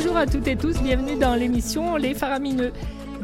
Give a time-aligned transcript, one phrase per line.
[0.00, 2.72] Bonjour à toutes et tous, bienvenue dans l'émission Les Faramineux.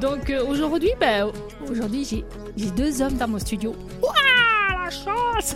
[0.00, 1.30] Donc euh, aujourd'hui, ben,
[1.70, 2.24] aujourd'hui j'ai,
[2.56, 3.76] j'ai deux hommes dans mon studio.
[4.02, 5.54] Ouah, la chance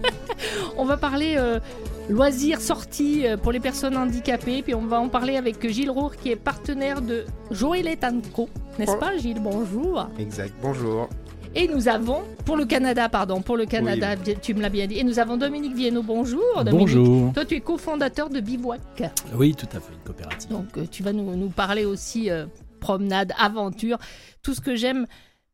[0.78, 1.60] On va parler euh,
[2.08, 6.16] loisirs, sorties euh, pour les personnes handicapées, puis on va en parler avec Gilles Roure
[6.16, 8.48] qui est partenaire de Joëlette Co.
[8.78, 9.42] N'est-ce pas Gilles?
[9.42, 10.08] Bonjour.
[10.18, 11.10] Exact, bonjour.
[11.54, 14.98] Et nous avons, pour le Canada, pardon, pour le Canada, tu me l'as bien dit.
[14.98, 16.42] Et nous avons Dominique Viennot, bonjour.
[16.64, 16.94] Dominique.
[16.94, 17.32] Bonjour.
[17.32, 19.02] Toi, tu es cofondateur de Bivouac.
[19.34, 20.50] Oui, tout à fait, une coopérative.
[20.50, 22.46] Donc, euh, tu vas nous, nous parler aussi euh,
[22.78, 23.98] promenade, aventure,
[24.42, 25.06] tout ce que j'aime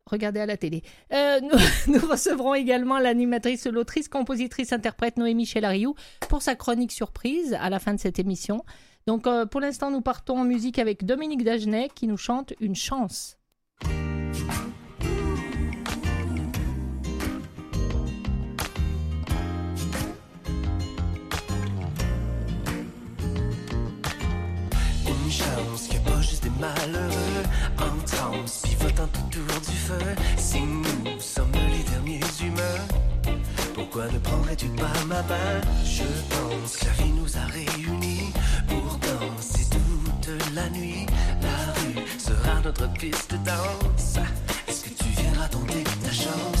[0.05, 0.83] regarder à la télé.
[1.13, 5.95] Euh, nous, nous recevrons également l'animatrice, l'autrice, compositrice, interprète Noémie Chelariou
[6.29, 8.63] pour sa chronique surprise à la fin de cette émission.
[9.07, 12.75] Donc, euh, pour l'instant, nous partons en musique avec Dominique Dagenet qui nous chante Une
[12.75, 13.37] chance.
[25.37, 27.43] Chance qu'il n'y a pas juste des malheureux
[27.79, 30.07] en transe, pivotant autour du feu.
[30.37, 32.83] Si nous sommes les derniers humains,
[33.75, 38.31] pourquoi ne prendrais-tu pas ma main Je pense que la vie nous a réunis
[38.67, 41.05] pour danser toute la nuit.
[41.41, 44.17] La rue sera notre piste de danse.
[44.67, 46.56] Est-ce que tu viendras tenter ta chance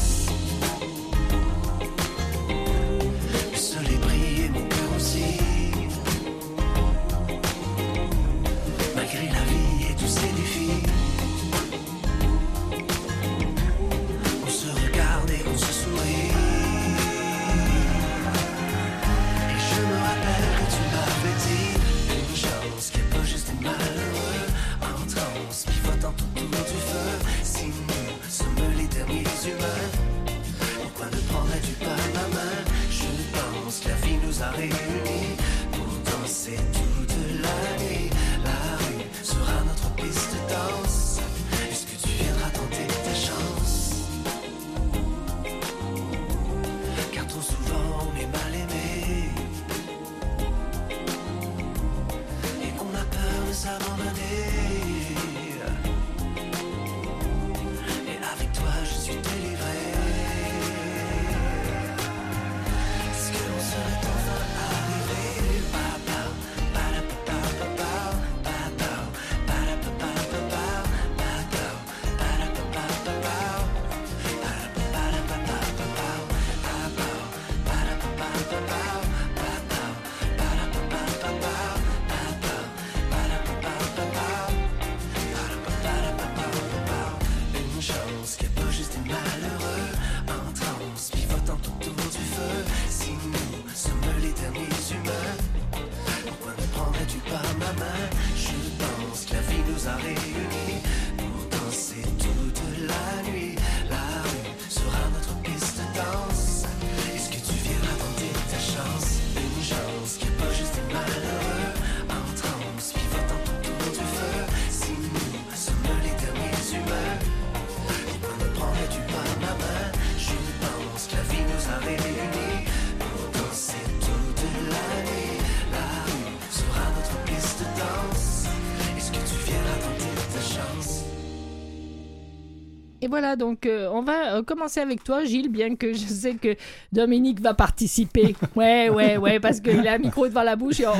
[133.07, 136.33] Et voilà, donc euh, on va euh, commencer avec toi, Gilles, bien que je sais
[136.33, 136.55] que
[136.91, 138.35] Dominique va participer.
[138.55, 140.93] Ouais, ouais, ouais, parce qu'il a un micro devant la bouche et on,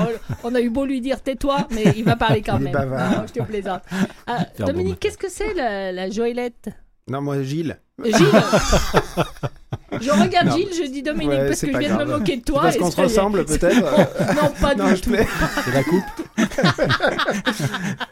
[0.43, 2.73] on a eu beau lui dire tais-toi, mais il va parler quand Il est même.
[2.73, 3.11] bavard.
[3.11, 3.81] Non, je te plaisante.
[4.25, 6.69] Ah, Dominique, bon qu'est-ce que c'est la, la Joëlette?
[7.09, 7.79] Non, moi, Gilles.
[8.03, 8.15] Gilles
[10.01, 10.55] Je regarde Non.
[10.57, 12.61] Gilles, je dis Dominique Ouais, parce que je viens de me moquer de toi.
[12.63, 13.75] Parce qu'on se ressemble, peut-être.
[14.35, 15.11] Non, pas non, du tout.
[15.63, 16.03] C'est la coupe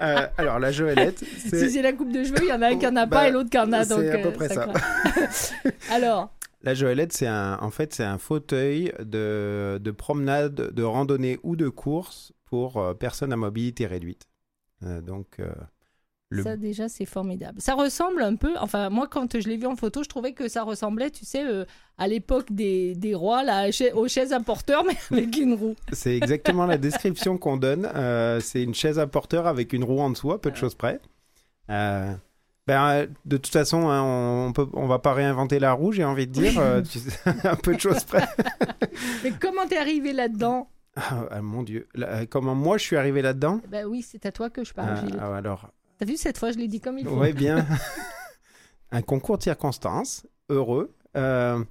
[0.02, 1.82] Euh, alors, la Joëlette, Si c'est.
[1.82, 3.32] la coupe de cheveux, il y en a un qui en a Bah, pas et
[3.32, 3.84] l'autre qui en a.
[3.84, 4.68] c'est à peu euh, près ça.
[5.92, 6.34] Alors,
[6.64, 11.56] La Joëlette, c'est un, en fait, c'est un fauteuil de, de promenade, de randonnée ou
[11.56, 14.24] de course pour euh, personnes à mobilité réduite.
[14.82, 15.40] Donc,
[16.36, 17.60] le- Ça déjà c'est formidable.
[17.62, 20.48] Ça ressemble un peu, enfin moi quand je l'ai vu en photo, je trouvais que
[20.48, 21.66] ça ressemblait, tu sais, euh,
[21.98, 25.76] à l'époque des, des rois, là, aux chaises à porteur, mais avec une roue.
[25.92, 27.90] c'est exactement la description qu'on donne.
[27.96, 30.76] Euh, c'est une chaise à porteur avec une roue en dessous, à peu de choses
[30.76, 31.00] près.
[31.70, 32.14] Euh,
[32.68, 36.26] ben, de toute façon, hein, on, peut, on va pas réinventer la roue, j'ai envie
[36.28, 36.60] de dire.
[36.60, 38.28] un peu de choses près.
[39.24, 40.68] Mais comment t'es arrivé là-dedans?
[40.96, 41.88] Ah, mon Dieu.
[41.94, 43.60] Là, comment moi je suis arrivé là-dedans?
[43.70, 46.58] Ben oui, c'est à toi que je parle, ah, Alors, T'as vu cette fois, je
[46.58, 47.20] l'ai dit comme il faut.
[47.20, 47.66] Oui, bien.
[48.92, 50.94] un concours de circonstances, heureux.
[51.16, 51.64] Euh,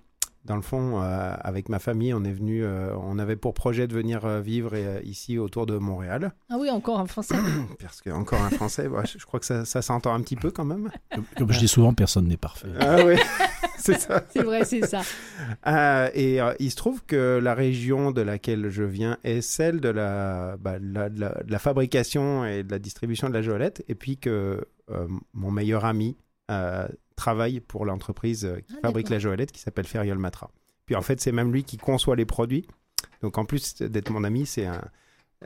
[0.45, 3.87] dans le fond, euh, avec ma famille, on est venu, euh, on avait pour projet
[3.87, 6.33] de venir euh, vivre euh, ici autour de Montréal.
[6.51, 7.37] Ah oui, encore un français.
[7.81, 10.51] Parce que, encore un français, je, je crois que ça, ça s'entend un petit peu
[10.51, 10.91] quand même.
[11.15, 12.69] Comme, comme je dis souvent, personne n'est parfait.
[12.79, 13.15] Ah oui,
[13.85, 14.25] c'est ça.
[14.31, 15.03] c'est vrai, c'est ça.
[15.67, 19.81] Euh, et euh, il se trouve que la région de laquelle je viens est celle
[19.81, 23.43] de la, bah, la- de la, de la fabrication et de la distribution de la
[23.43, 26.17] joëlette, et puis que euh, mon meilleur ami
[27.17, 30.51] travaille pour l'entreprise qui Ah, fabrique la joëlette, qui s'appelle Feriol Matra.
[30.87, 32.67] Puis en fait, c'est même lui qui conçoit les produits.
[33.23, 34.83] Donc en plus d'être mon ami, c'est un,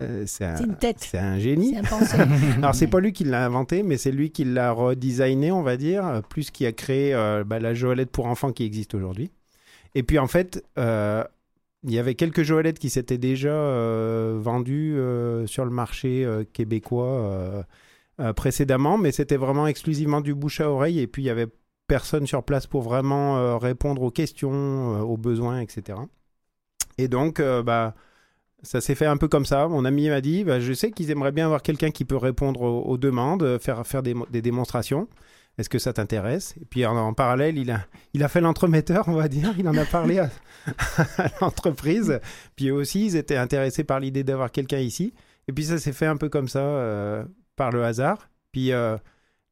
[0.01, 0.99] euh, c'est un, une tête.
[1.01, 1.77] c'est un génie.
[1.85, 2.29] C'est un.
[2.59, 5.77] Alors, c'est pas lui qui l'a inventé, mais c'est lui qui l'a redesigné, on va
[5.77, 9.31] dire, plus qui a créé euh, bah, la joëlette pour enfants qui existe aujourd'hui.
[9.95, 11.25] Et puis, en fait, euh,
[11.83, 13.53] il y avait quelques joëlettes qui s'étaient déjà
[14.37, 14.99] vendues
[15.47, 17.65] sur le marché québécois
[18.37, 21.01] précédemment, mais c'était vraiment exclusivement du bouche à oreille.
[21.01, 21.47] Et puis, il y avait
[21.87, 25.99] personne sur place pour vraiment répondre aux questions, aux besoins, etc.
[26.99, 27.95] Et donc, bah,
[28.63, 29.69] ça s'est fait un peu comme ça.
[29.69, 32.61] Mon ami m'a dit, bah, je sais qu'ils aimeraient bien avoir quelqu'un qui peut répondre
[32.63, 35.09] aux, demandes, euh, faire, faire des, mo- des démonstrations.
[35.59, 36.55] Est-ce que ça t'intéresse?
[36.61, 37.81] Et puis en, parallèle, il a,
[38.15, 39.55] il a fait l'entremetteur, on va dire.
[39.59, 40.31] Il en a parlé à,
[41.19, 42.21] à l'entreprise.
[42.57, 45.15] Puis eux aussi, ils étaient intéressés par l'idée d'avoir quelqu'un ici.
[45.49, 47.25] Et puis ça s'est fait un peu comme ça, euh,
[47.57, 48.29] par le hasard.
[48.53, 48.97] Puis euh,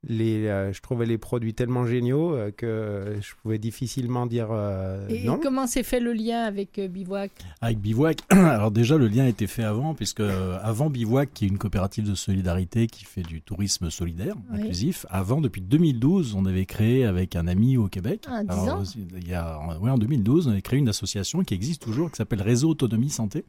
[0.09, 5.07] les, euh, je trouvais les produits tellement géniaux euh, que je pouvais difficilement dire euh,
[5.09, 5.39] Et non.
[5.43, 7.33] comment s'est fait le lien avec euh, Bivouac?
[7.61, 11.45] Avec Bivouac, alors déjà le lien a été fait avant, puisque euh, avant Bivouac, qui
[11.45, 14.61] est une coopérative de solidarité qui fait du tourisme solidaire, Oui.
[14.61, 18.77] inclusif, avant, depuis 2012, on avait créé avec un ami au Québec, Ah, dix alors,
[18.79, 21.83] ans euh, il y a, ouais, en 2012, on avait créé une association qui existe
[21.83, 23.45] toujours, qui s'appelle Réseau Autonomie Santé,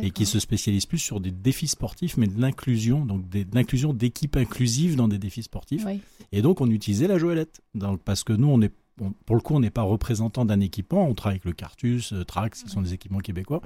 [0.00, 3.54] et qui se spécialise plus sur des défis sportifs, mais de l'inclusion, donc des- de
[3.54, 5.84] l'inclusion d'équipes inclusives dans des défis sportifs.
[5.86, 6.00] Oui.
[6.32, 7.60] Et donc, on utilisait la joëlette.
[7.74, 10.60] Donc, parce que nous, on est, on- pour le coup, on n'est pas représentant d'un
[10.60, 11.08] équipement.
[11.08, 13.62] On travaille avec le Cartus, euh, Trax, qui sont des équipements québécois.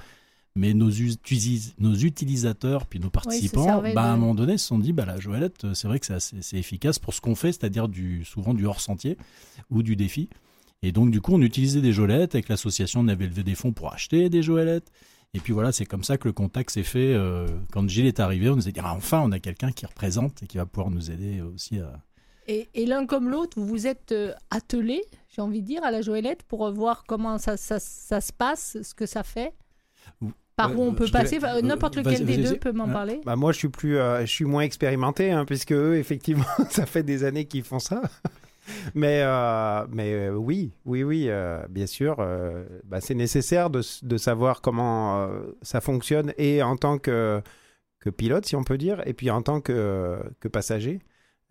[0.57, 0.89] Mais nos,
[2.05, 5.65] utilisateurs, puis nos participants, bah, à un moment donné, se sont dit, bah, la joëlette,
[5.65, 8.55] euh, c'est vrai que c'est assez- c'est efficace pour ce qu'on fait, c'est-à-dire du, souvent
[8.55, 9.19] du hors-sentier
[9.71, 10.29] ou du défi.
[10.83, 12.35] Et donc, du coup, on utilisait des joëlettes.
[12.35, 14.91] Avec l'association, on avait levé des fonds pour acheter des joëlettes.
[15.35, 17.13] Et puis voilà, c'est comme ça que le contact s'est fait.
[17.15, 19.85] euh, quand Gilles est arrivé, on nous a dit, ah, enfin, on a quelqu'un qui
[19.85, 21.93] représente et qui va pouvoir nous aider aussi à,
[22.47, 25.03] Et, et l'un comme l'autre, vous vous êtes euh, attelés,
[25.35, 28.79] j'ai envie de dire, à la Joëlette pour voir comment ça, ça, ça se passe,
[28.83, 29.55] ce que ça fait?
[30.57, 33.35] Par où on peut passer N'importe euh, lequel vas-y, des deux peut m'en parler Bah
[33.35, 37.03] moi, je suis plus, euh, je suis moins expérimenté, hein, puisque eux, effectivement, ça fait
[37.03, 38.03] des années qu'ils font ça.
[38.95, 42.17] mais, euh, mais euh, oui, oui, oui, euh, bien sûr,
[42.85, 45.29] bah, c'est nécessaire de, de savoir comment
[45.63, 47.43] ça fonctionne et en tant que,
[48.01, 51.01] que pilote, si on peut dire, et puis en tant que, que passager.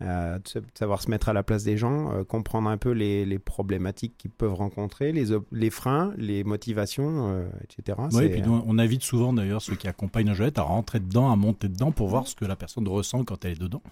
[0.00, 3.24] de, sa- de savoir se mettre à la place des gens, comprendre un peu les,
[3.24, 7.98] les problématiques qu'ils peuvent rencontrer, les, les freins, les motivations, etc.
[8.12, 10.98] Oui, et puis nous, on invite souvent d'ailleurs ceux qui accompagnent la joëlette à rentrer
[11.00, 13.82] dedans, à monter dedans pour voir ce que la personne ressent quand elle est dedans.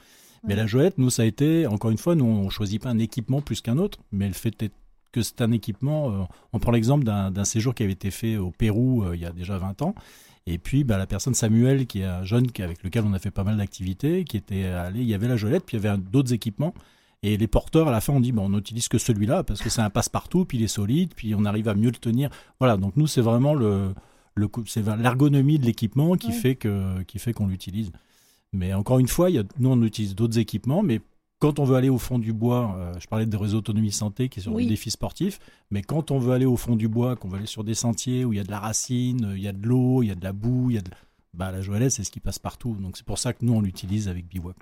[0.45, 2.99] Mais la joëlette, nous, ça a été, encore une fois, nous, on choisit pas un
[2.99, 4.71] équipement plus qu'un autre, mais le fait
[5.13, 6.11] que c'est un équipement.
[6.11, 9.27] euh, on prend l'exemple d'un séjour qui avait été fait au Pérou euh, il y
[9.27, 9.95] a déjà 20 ans.
[10.47, 13.31] Et puis, bah, la personne Samuel, qui est un jeune avec lequel on a fait
[13.31, 15.97] pas mal d'activités, qui était allé, il y avait la joëlette, puis il y avait
[15.99, 16.75] d'autres équipements.
[17.23, 19.81] Et les porteurs, à la fin, on dit, on n'utilise que celui-là parce que c'est
[19.83, 22.31] un passe-partout, puis il est solide, puis on arrive à mieux le tenir.
[22.59, 23.95] Voilà, donc nous, c'est vraiment le,
[24.35, 26.33] le coup- c'est l'ergonomie de l'équipement qui Ouais.
[26.33, 27.93] fait que qui fait qu'on l'utilise.
[28.53, 31.01] Mais encore une fois, il y a, nous on utilise d'autres équipements, mais
[31.39, 34.29] quand on veut aller au fond du bois, euh, je parlais des réseaux autonomie santé
[34.29, 34.65] qui sont Oui.
[34.65, 35.41] des défis sportifs,
[35.71, 38.25] mais quand on veut aller au fond du bois, qu'on veut aller sur des sentiers
[38.25, 40.11] où il y a de la racine, euh, il y a de l'eau, il y
[40.11, 40.91] a de la boue, il y a de...
[41.35, 42.77] bah, la joëlette c'est ce qui passe partout.
[42.81, 44.57] Donc c'est pour ça que nous on l'utilise avec Bivouac.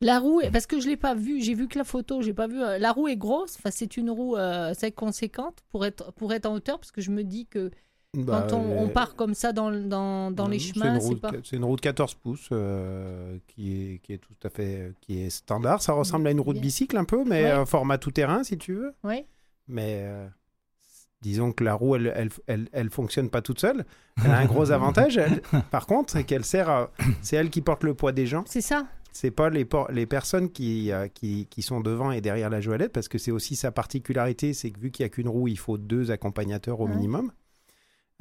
[0.00, 2.32] La roue, est- parce que je l'ai pas vue, j'ai vu que la photo, j'ai
[2.34, 2.60] pas vu.
[2.62, 6.32] euh, La roue est grosse, enfin c'est une roue euh, assez conséquente pour être pour
[6.32, 7.70] être en hauteur, parce que je me dis que
[8.14, 11.00] bah, quand on, on euh, part comme ça dans, dans, dans les c'est chemins, une
[11.00, 11.30] c'est pas.
[11.52, 15.30] une roue de 14 pouces euh, qui, est, qui est tout à fait qui est
[15.30, 15.80] standard.
[15.82, 16.62] Ça ressemble à une roue de Bien.
[16.68, 17.50] bicycle un peu, mais Ouais.
[17.50, 18.92] euh, format tout-terrain si tu veux.
[19.02, 19.26] Ouais.
[19.66, 20.26] Mais euh,
[21.22, 23.86] disons que la roue, elle, elle, elle, elle fonctionne pas toute seule.
[24.22, 25.40] Elle a un gros avantage, elle,
[25.70, 26.90] par contre, c'est qu'elle sert à...
[27.22, 28.44] C'est elle qui porte le poids des gens.
[28.46, 28.86] C'est ça.
[29.14, 32.92] C'est pas les, les personnes qui, euh, qui, qui sont devant et derrière la joëlette,
[32.92, 35.58] parce que c'est aussi sa particularité, c'est que vu qu'il n'y a qu'une roue, il
[35.58, 36.94] faut deux accompagnateurs au Ouais.
[36.94, 37.30] minimum.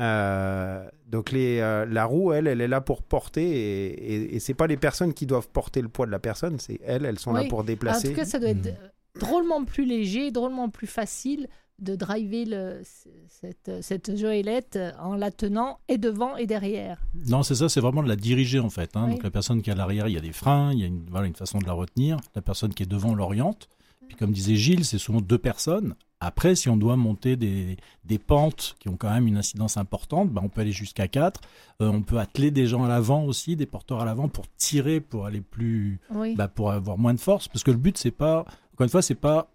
[0.01, 4.39] Euh, donc les, euh, la roue, elle, elle est là pour porter, et, et, et
[4.39, 7.19] c'est pas les personnes qui doivent porter le poids de la personne, c'est elles, elles
[7.19, 8.09] sont là pour En déplacer.
[8.09, 8.69] tout cas, ça doit être Mm.
[8.69, 11.47] euh, drôlement plus léger, drôlement plus facile
[11.79, 12.81] de driver le,
[13.27, 17.01] cette, cette joëlette en la tenant et devant et derrière.
[17.27, 18.91] Non, c'est ça, c'est vraiment de la diriger en fait.
[18.95, 19.05] hein.
[19.07, 19.13] Oui.
[19.13, 20.87] Donc la personne qui est à l'arrière, il y a des freins, il y a
[20.87, 22.17] une, voilà, une façon de la retenir.
[22.35, 23.67] La personne qui est devant l'oriente.
[24.11, 25.95] Puis comme disait Gilles, c'est souvent deux personnes.
[26.19, 30.29] Après, si on doit monter des, des pentes qui ont quand même une incidence importante,
[30.31, 31.39] bah, on peut aller jusqu'à 4.
[31.79, 35.25] on peut atteler des gens à l'avant aussi, des porteurs à l'avant pour tirer, pour
[35.25, 36.35] aller plus, Oui.
[36.35, 37.47] bah, pour avoir moins de force.
[37.47, 38.39] Parce que le but, c'est pas,
[38.73, 39.49] encore une fois, c'est pas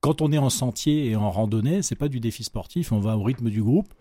[0.00, 2.92] quand on est en sentier et en randonnée, c'est pas du défi sportif.
[2.92, 3.92] On va au rythme du groupe.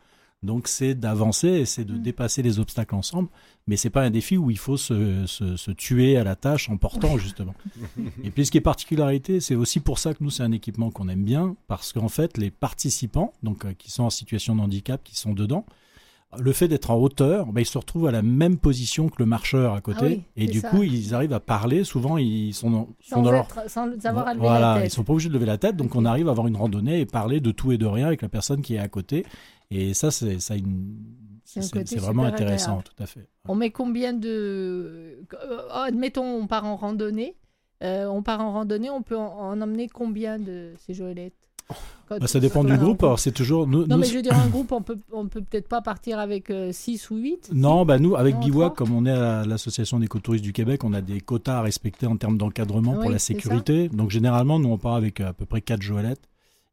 [0.41, 2.01] Donc c'est d'avancer et c'est de Mm.
[2.01, 3.27] dépasser les obstacles ensemble.
[3.67, 6.69] Mais c'est pas un défi où il faut se, se, se tuer à la tâche
[6.69, 7.53] en portant justement.
[8.23, 10.91] et puis ce qui est particularité, c'est aussi pour ça que nous c'est un équipement
[10.91, 14.61] qu'on aime bien parce qu'en fait les participants, donc euh, qui sont en situation de
[14.61, 15.65] handicap, qui sont dedans,
[16.37, 19.25] le fait d'être en hauteur, ben, ils se retrouvent à la même position que le
[19.25, 19.99] marcheur à côté.
[20.01, 20.69] Ah oui, et du ça.
[20.69, 21.83] coup, ils arrivent à parler.
[21.83, 24.91] Souvent, ils sont dans, leur sans avoir à lever voilà, la ils tête.
[24.91, 27.07] sont pas obligés de lever la tête, donc on arrive à avoir une randonnée et
[27.07, 29.25] parler de tout et de rien avec la personne qui est à côté.
[29.71, 30.97] Et ça, c'est ça une-
[31.45, 32.89] C'est vraiment intéressant, agréable.
[32.95, 33.27] tout à fait.
[33.47, 35.19] On met combien de...
[35.33, 37.35] euh, admettons, on part en randonnée.
[37.83, 41.33] Euh, on part en randonnée, on peut en, en emmener combien de ces joëlettes
[42.07, 43.01] Quand- Bah, ça dépend du groupe.
[43.03, 45.27] Alors, c'est toujours nous, Non, nous, mais je veux dire, un groupe, on peut, on
[45.27, 49.05] peut peut-être pas partir avec 6 ou 8 Non, bah nous, avec Biwak, comme on
[49.05, 52.37] est à l'association des écotouristes du Québec, on a des quotas à respecter en termes
[52.37, 53.87] d'encadrement pour la sécurité.
[53.89, 56.27] Donc généralement, nous, on part avec euh, à peu près 4 joëlettes.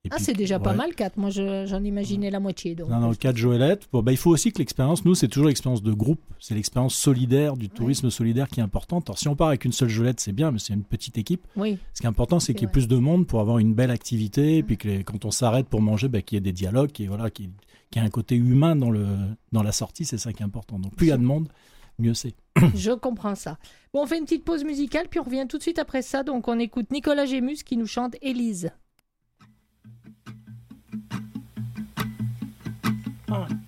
[0.07, 1.17] Et Ah, puis- c'est déjà pas mal, 4.
[1.17, 2.75] Moi, je- j'en imaginais la moitié.
[2.75, 2.89] Donc.
[2.89, 3.89] Non, non, 4 joëlettes.
[3.93, 6.21] Bon, bah, il faut aussi que l'expérience, nous, c'est toujours l'expérience de groupe.
[6.41, 9.09] C'est l'expérience solidaire, du tourisme solidaire qui est importante.
[9.11, 11.47] Alors, si on part avec une seule joëlette, c'est bien, mais c'est une petite équipe.
[11.57, 12.73] Oui, Ce qui est important, c'est C'est qu'il y ait vrai.
[12.73, 14.67] plus de monde pour avoir une belle activité, et Mm.
[14.67, 17.05] puis que les- quand on s'arrête pour manger, bah, qu'il y ait des dialogues, qu'il
[17.05, 17.53] y ait, voilà, qu'il y ait-
[17.91, 19.07] qu'il y ait un côté humain dans, le,
[19.53, 20.79] dans la sortie, c'est ça qui est important.
[20.79, 21.49] Donc plus il y a de monde,
[21.99, 22.35] mieux c'est.
[22.75, 23.59] je comprends ça.
[23.95, 26.23] Bon, on fait une petite pause musicale, puis on revient tout de suite après ça.
[26.23, 28.71] Donc, on écoute Nicolas Gémus qui nous chante Élise.
[33.29, 33.66] Je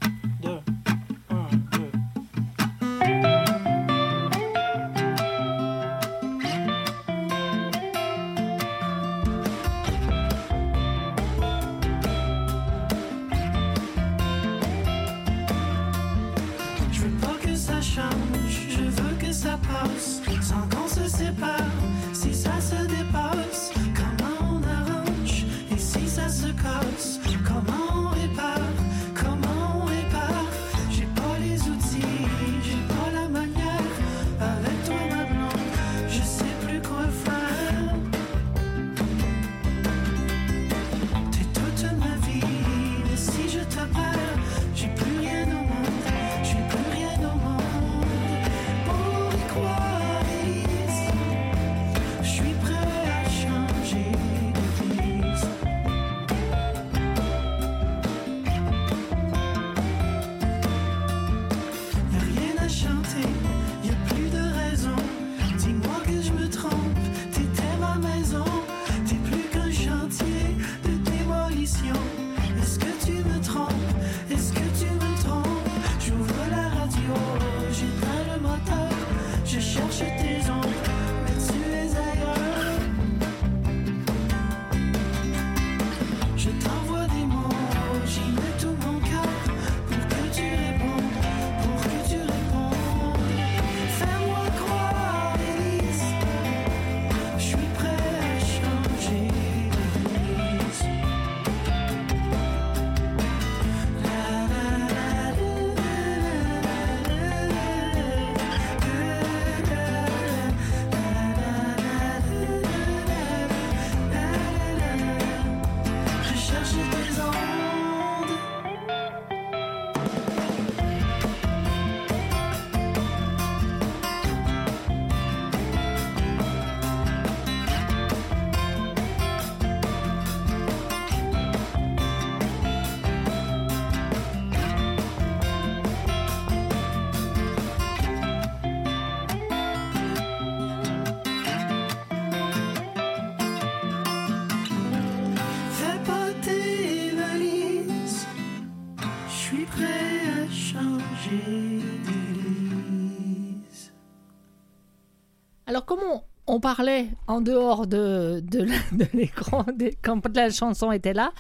[155.89, 158.67] Alors, comme on, parlait en dehors de, de,
[159.13, 159.65] l'écran,
[160.03, 161.33] quand la chanson était là,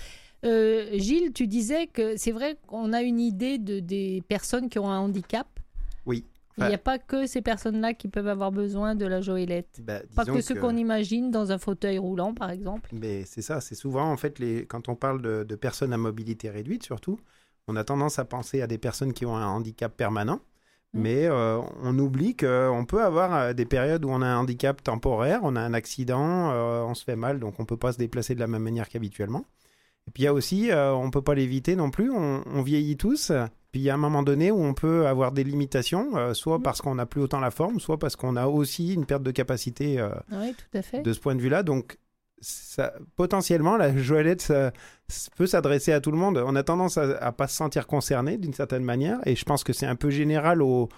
[0.45, 4.78] euh, Gilles, tu disais que c'est vrai qu'on a une idée de, des personnes qui
[4.78, 5.47] ont un handicap.
[6.07, 6.25] Oui.
[6.61, 9.81] Il n'y a pas que ces personnes-là qui peuvent avoir besoin de la joëlette.
[9.81, 12.90] bah, Pas disons que ceux qu'on imagine dans un fauteuil roulant, par exemple.
[12.93, 15.97] Mais c'est ça, c'est souvent en fait les quand on parle de, de personnes à
[15.97, 17.21] mobilité réduite surtout,
[17.69, 20.40] on a tendance à penser à des personnes qui ont un handicap permanent.
[20.95, 24.83] Mais euh, on oublie qu'on peut avoir euh, des périodes où on a un handicap
[24.83, 27.99] temporaire, on a un accident, euh, on se fait mal, donc on peut pas se
[27.99, 29.45] déplacer de la même manière qu'habituellement.
[30.07, 32.62] Et puis il y a aussi, euh, on peut pas l'éviter non plus, on, on
[32.62, 33.30] vieillit tous.
[33.71, 36.57] Puis il y a un moment donné où on peut avoir des limitations, euh, soit
[36.57, 36.62] Mhm.
[36.62, 39.30] parce qu'on n'a plus autant la forme, soit parce qu'on a aussi une perte de
[39.30, 41.02] capacité euh, Oui, tout à fait.
[41.02, 41.62] de ce point de vue-là.
[41.62, 41.99] Donc,
[43.16, 44.73] potentiellement, la joëlette ça-
[45.37, 46.42] peut s'adresser à tout le monde.
[46.45, 49.73] On a tendance à, pas se sentir concerné d'une certaine manière, et je pense que
[49.73, 50.88] c'est un peu général au,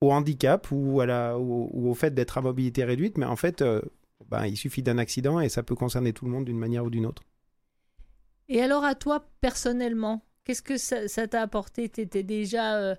[0.00, 3.82] handicap ou, au fait d'être à mobilité réduite, mais en fait, euh,
[4.28, 6.90] ben, il suffit d'un accident et ça peut concerner tout le monde d'une manière ou
[6.90, 7.22] d'une autre.
[8.48, 11.88] Et alors à toi personnellement, qu'est-ce que ça t'a apporté?
[11.88, 12.94] T'étais déjà, euh,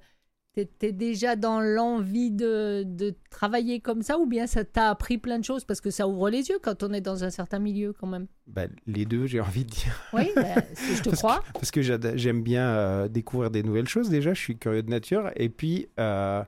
[0.65, 5.39] t'étais déjà dans l'envie de, de travailler comme ça ou bien ça t'a appris plein
[5.39, 7.93] de choses parce que ça ouvre les yeux quand on est dans un certain milieu
[7.93, 8.27] quand même?
[8.47, 9.93] Ben, les deux, j'ai envie de dire.
[10.13, 10.29] Oui,
[10.73, 11.43] si je te Parce crois.
[11.53, 15.31] Parce que j'aime bien euh, découvrir des nouvelles choses déjà, je suis curieux de nature.
[15.35, 16.43] Et puis, euh,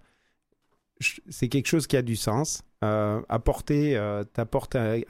[1.30, 2.63] c'est quelque chose qui a du sens.
[2.84, 5.01] Euh, apporter, euh, t'apportes un-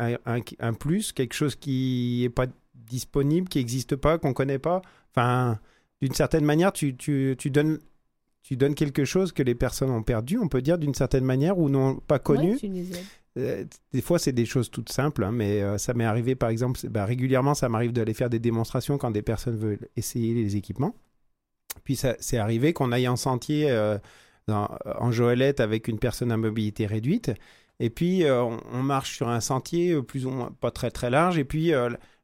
[0.59, 4.81] un plus, quelque chose qui n'est pas disponible, qui n'existe pas, qu'on ne connaît pas.
[5.11, 5.59] Enfin,
[6.01, 7.79] d'une certaine manière, tu, tu, tu donnes...
[8.43, 11.57] Tu donnes quelque chose que les personnes ont perdu, on peut dire d'une certaine manière,
[11.59, 12.53] ou n'ont pas connu.
[12.53, 12.59] Ouais.
[13.37, 16.49] Euh, des fois, c'est des choses toutes simples, hein, mais euh, ça m'est arrivé, par
[16.49, 20.55] exemple, bah, régulièrement, ça m'arrive d'aller faire des démonstrations quand des personnes veulent essayer les
[20.57, 20.95] équipements.
[21.83, 23.97] Puis, c'est arrivé qu'on aille en sentier euh,
[24.47, 24.69] dans-
[24.99, 27.31] en Joëlette avec une personne à mobilité réduite.
[27.79, 31.37] Et puis, on, on marche sur un sentier plus ou moins pas très très large.
[31.37, 31.71] Et puis,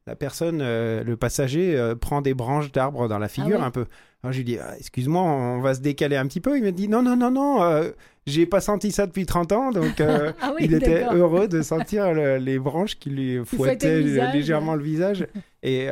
[0.08, 3.70] la personne, euh, le passager, euh, prend des branches d'arbres dans la figure ouais un
[3.70, 3.84] peu.
[4.24, 6.56] Alors, je lui dis, Ah, excuse-moi, on va se décaler un petit peu.
[6.56, 7.90] Il me dit, non, non, non, non, euh,
[8.26, 9.70] j'ai pas senti ça depuis 30 ans.
[9.70, 10.00] Donc,
[10.42, 14.74] Ah oui, il était heureux de sentir le- les branches qui lui fouettaient le légèrement
[14.74, 15.26] le visage.
[15.62, 15.88] Et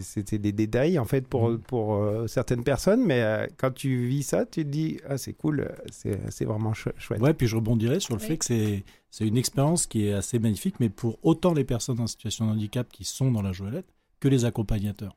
[0.00, 1.58] c'était des détails en fait pour, Mhm.
[1.58, 5.32] pour euh, certaines personnes, mais euh, quand tu vis ça, tu te dis ah c'est
[5.32, 7.20] cool, c'est c'est vraiment chou- chouette.
[7.20, 8.26] Ouais, puis je rebondirais sur le Oui.
[8.28, 12.00] fait que c'est c'est une expérience qui est assez magnifique, mais pour autant les personnes
[12.00, 13.86] en situation de handicap qui sont dans la joëlette
[14.20, 15.16] que les accompagnateurs.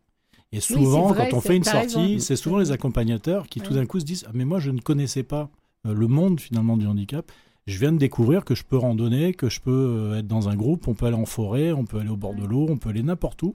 [0.52, 3.86] Et souvent, vrai, quand on fait une sortie, c'est souvent les accompagnateurs qui tout d'un
[3.86, 5.50] coup se disent ah, mais moi je ne connaissais pas
[5.86, 7.32] euh, le monde finalement du handicap.
[7.68, 10.88] Je viens de découvrir que je peux randonner, que je peux être dans un groupe,
[10.88, 13.04] on peut aller en forêt, on peut aller au bord de l'eau, on peut aller
[13.04, 13.54] n'importe où.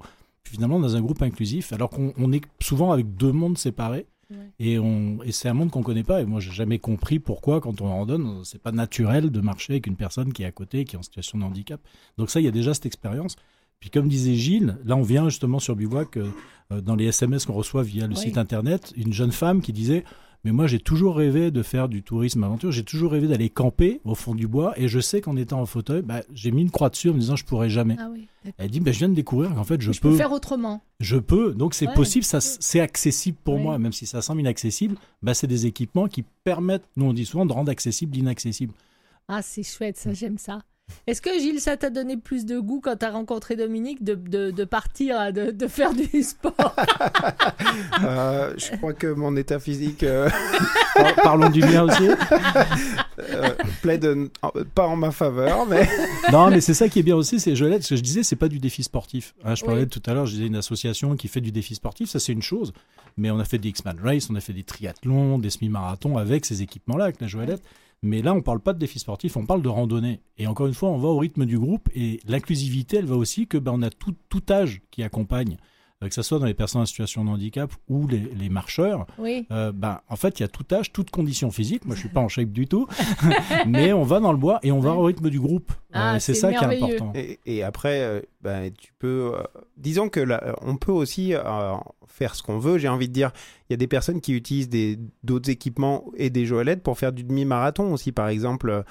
[0.49, 4.07] Finalement dans un groupe inclusif, alors qu'on on est souvent avec deux mondes séparés.
[4.31, 4.37] Ouais.
[4.59, 6.21] Et, et c'est un monde qu'on connaît pas.
[6.23, 9.87] Et moi, j'ai jamais compris pourquoi, quand on randonne, c'est pas naturel de marcher avec
[9.87, 11.81] une personne qui est à côté, qui est en situation de handicap.
[12.19, 13.37] Donc ça, il y a déjà cette expérience.
[13.81, 16.31] Puis comme disait Gilles, là, on vient justement sur Bivouac, euh,
[16.73, 18.21] euh, dans les SMS qu'on reçoit via le Oui.
[18.21, 20.05] site internet, une jeune femme qui disait
[20.45, 22.71] mais moi, j'ai toujours rêvé de faire du tourisme aventure.
[22.71, 24.73] J'ai toujours rêvé d'aller camper au fond du bois.
[24.79, 27.19] Et je sais qu'en étant en fauteuil, bah, j'ai mis une croix dessus en me
[27.19, 27.97] disant je pourrais jamais.
[27.99, 28.27] Ah oui.
[28.59, 30.83] Elle dit bah, je viens de découvrir qu'en fait je, Je peux faire autrement.
[31.01, 31.95] je peux, donc c'est Ouais.
[31.95, 36.09] possible, ça, c'est accessible pour moi, même si ça semble inaccessible, bah c'est des équipements
[36.09, 38.75] qui permettent, nous on dit souvent, de rendre accessible l'inaccessible.
[39.29, 40.61] Ah, c'est chouette, ça, j'aime ça.
[41.07, 44.51] Est-ce que Gilles, ça t'a donné plus de goût quand t'as rencontré Dominique de, de,
[44.51, 46.55] de partir, de, de faire du sport
[48.05, 50.29] Euh, je crois que mon état physique euh,
[50.95, 52.09] Par- Parlons du mien aussi.
[53.19, 53.51] euh,
[53.83, 55.89] plaide en- pas en ma faveur, mais
[56.33, 58.37] Non, mais c'est ça qui est bien aussi, c'est Joëlette, ce que je disais, c'est
[58.37, 59.35] pas du défi sportif.
[59.45, 59.89] Hein, je parlais Oui.
[59.89, 62.43] tout à l'heure, je disais une association qui fait du défi sportif, ça c'est une
[62.43, 62.73] chose,
[63.17, 66.45] mais on a fait des X-Man Race, on a fait des triathlons, des semi-marathons avec
[66.47, 67.63] ces équipements-là, avec la Joëlette.
[68.05, 70.21] Mais là, on parle pas de défi sportif, on parle de randonnée.
[70.37, 73.47] Et encore une fois, on va au rythme du groupe et l'inclusivité, elle va aussi
[73.47, 74.15] que ben, on a tout,
[74.51, 75.57] âge qui accompagne,
[76.09, 79.07] que ce soit dans les personnes en situation de handicap ou les, les marcheurs.
[79.19, 79.47] Oui.
[79.51, 81.85] Euh, ben, en fait, il y a tout âge, toute condition physique.
[81.85, 82.87] Moi, je suis pas en shape du tout,
[83.67, 85.71] mais on va dans le bois et on va au rythme du groupe.
[85.73, 87.13] Euh, Ah, c'est c'est ça qui est important.
[87.15, 89.33] Et, et après, euh, ben, tu peux.
[89.35, 89.43] euh,
[89.77, 91.75] disons que là, on peut aussi euh,
[92.07, 92.79] faire ce qu'on veut.
[92.79, 93.31] J'ai envie de dire,
[93.69, 97.13] il y a des personnes qui utilisent des- d'autres équipements et des joëlettes pour faire
[97.13, 98.85] du demi-marathon aussi, par exemple.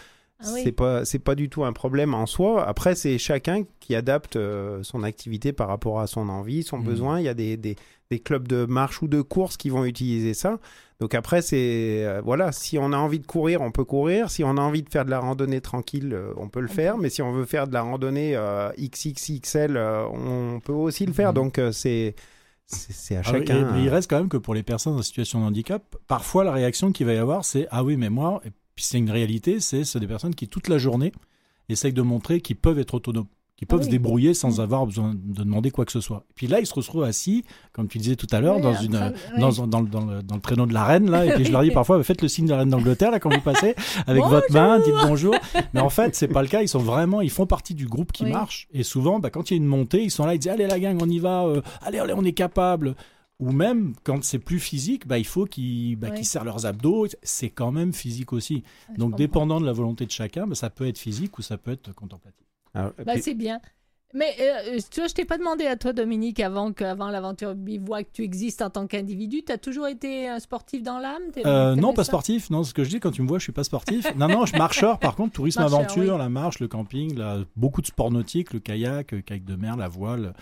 [0.44, 0.62] Ah oui.
[0.64, 2.68] C'est pas c'est pas du tout un problème en soi.
[2.68, 6.84] Après, c'est chacun qui adapte euh, son activité par rapport à son envie, son Mhm.
[6.86, 7.20] besoin.
[7.20, 7.76] Il y a des, des,
[8.12, 10.60] des clubs de marche ou de course qui vont utiliser ça.
[11.00, 14.30] Donc après, c'est euh, voilà, si on a envie de courir, on peut courir.
[14.30, 16.98] Si on a envie de faire de la randonnée tranquille, euh, on peut le faire.
[16.98, 21.14] Mais si on veut faire de la randonnée euh, XXXL, euh, on peut aussi le
[21.14, 21.30] faire.
[21.30, 21.36] Mhm.
[21.36, 22.16] Donc euh, c'est
[22.66, 23.60] c'est à Ah oui, chacun.
[23.70, 26.44] et- mais il reste quand même que pour les personnes en situation de handicap, parfois
[26.46, 28.42] la réaction qu'il va y avoir, c'est ah oui, mais moi,
[28.76, 31.12] puis c'est une réalité, c'est des personnes qui toute la journée
[31.70, 33.86] essayent de montrer qu'ils peuvent être autonomes, qu'ils peuvent Ah oui.
[33.86, 34.62] se débrouiller sans Mm.
[34.62, 36.26] avoir besoin de demander quoi que ce soit.
[36.32, 38.72] Et puis là, ils se retrouvent assis, comme tu disais tout à l'heure, Oui, dans
[39.82, 42.22] le, dans le traîneau de la reine là, et puis je leur dis parfois faites
[42.22, 43.76] le signe de la reine d'Angleterre là quand vous passez
[44.08, 45.36] avec votre main, dites bonjour.
[45.74, 46.62] Mais en fait, c'est pas le cas.
[46.62, 48.68] Ils sont vraiment, ils font partie du groupe qui marche.
[48.74, 50.68] Et souvent, bah, quand il y a une montée, ils sont là, ils disent allez
[50.68, 52.96] la gang, on y va, euh, allez, allez, on est capable.
[53.44, 56.24] Ou même quand c'est plus physique, bah, il faut qu'ils bah, Ouais.
[56.24, 57.08] serrent leurs abdos.
[57.24, 58.64] C'est quand même physique aussi.
[58.94, 61.58] Je Donc, dépendant de la volonté de chacun, bah, ça peut être physique ou ça
[61.58, 62.46] peut être contemplatif.
[62.76, 63.60] Et Bah, puis- c'est bien.
[64.16, 68.10] Mais euh, tu vois, je t'ai pas demandé à toi, Dominique, avant qu'avant l'aventure bivouac,
[68.14, 69.42] tu existes en tant qu'individu.
[69.44, 71.24] Tu as toujours été un sportif dans l'âme?
[71.48, 72.52] Euh, non, pas sportif.
[72.52, 74.06] Non, ce que je dis quand tu me vois, je suis pas sportif.
[74.16, 75.00] non, non, je marcheur.
[75.00, 76.20] Par contre, tourisme Marcheur, aventure, oui.
[76.20, 79.78] la marche, le camping, la- beaucoup de sports nautiques, le kayak, le kayak de mer,
[79.78, 80.34] la voile.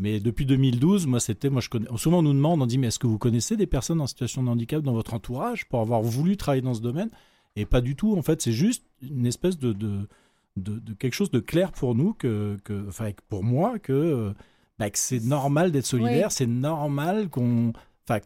[0.00, 1.88] Mais depuis 2012, moi, c'était, moi, je connais.
[1.96, 4.42] Souvent, on nous demande, on dit, mais est-ce que vous connaissez des personnes en situation
[4.44, 7.10] de handicap dans votre entourage pour avoir voulu travailler dans ce domaine?
[7.56, 8.16] Et pas du tout.
[8.16, 10.08] En fait, c'est juste une espèce de, de,
[10.56, 14.32] de, de quelque chose de clair pour nous que, que enfin, pour moi, que,
[14.78, 16.30] bah, que c'est normal d'être solidaire.
[16.30, 17.72] C'est normal qu'on,
[18.08, 18.20] enfin,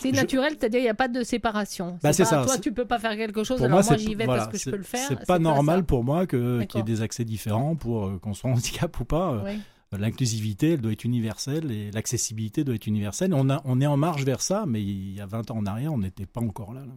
[0.00, 1.98] C'est je- naturel, c'est-à-dire il n'y a pas de séparation.
[2.04, 4.26] Bah, c'est ça, Toi, tu peux pas faire quelque chose, pour alors moi, j'y vais
[4.26, 5.08] voilà, parce que je peux le faire.
[5.08, 8.50] C'est pas normal pour moi qu'il y ait des accès différents pour euh, qu'on soit
[8.50, 9.32] handicap ou pas.
[9.32, 9.58] Euh, Oui.
[9.92, 13.32] L'inclusivité, elle doit être universelle et l'accessibilité doit être universelle.
[13.34, 15.66] On, a, on est en marche vers ça, mais il y a 20 ans en
[15.66, 16.84] arrière, on n'était pas encore là.
[16.84, 16.92] là.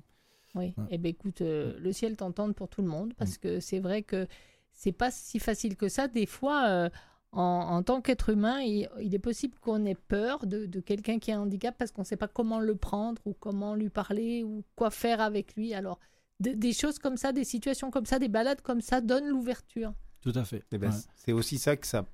[0.56, 0.86] Oui, Ouais.
[0.89, 3.39] eh ben écoute, euh, le ciel t'entende pour tout le monde parce Mm.
[3.39, 4.28] que c'est vrai que
[4.73, 6.08] c'est pas si facile que ça.
[6.08, 6.89] Des fois, euh,
[7.32, 11.19] en, en tant qu'être humain, il, il est possible qu'on ait peur de, de quelqu'un
[11.19, 13.89] qui a un handicap parce qu'on ne sait pas comment le prendre ou comment lui
[13.89, 15.75] parler ou quoi faire avec lui.
[15.75, 15.99] Alors,
[16.39, 19.93] de- des choses comme ça, des situations comme ça, des balades comme ça donnent l'ouverture.
[20.21, 20.63] Tout à fait.
[20.71, 20.95] Eh ben, Ouais.
[21.15, 22.06] C'est aussi ça que, ça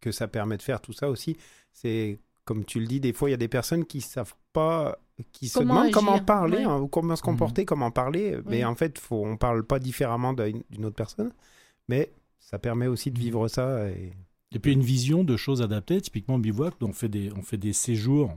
[0.00, 1.36] que ça permet de faire, tout ça aussi.
[1.72, 4.98] C'est, comme tu le dis, des fois, il y a des personnes qui savent pas,
[5.32, 6.64] qui se demandent agir, comment parler, ouais.
[6.64, 8.36] hein, ou comment se comporter, comment parler.
[8.46, 8.64] Mais Oui.
[8.64, 11.32] en fait, faut, on parle pas différemment d'une d'une autre personne.
[11.88, 13.88] Mais ça permet aussi de vivre ça.
[13.90, 14.12] Et...
[14.52, 17.74] Et puis une vision de choses adaptées, typiquement bivouac, on fait des, on fait des
[17.74, 18.34] séjours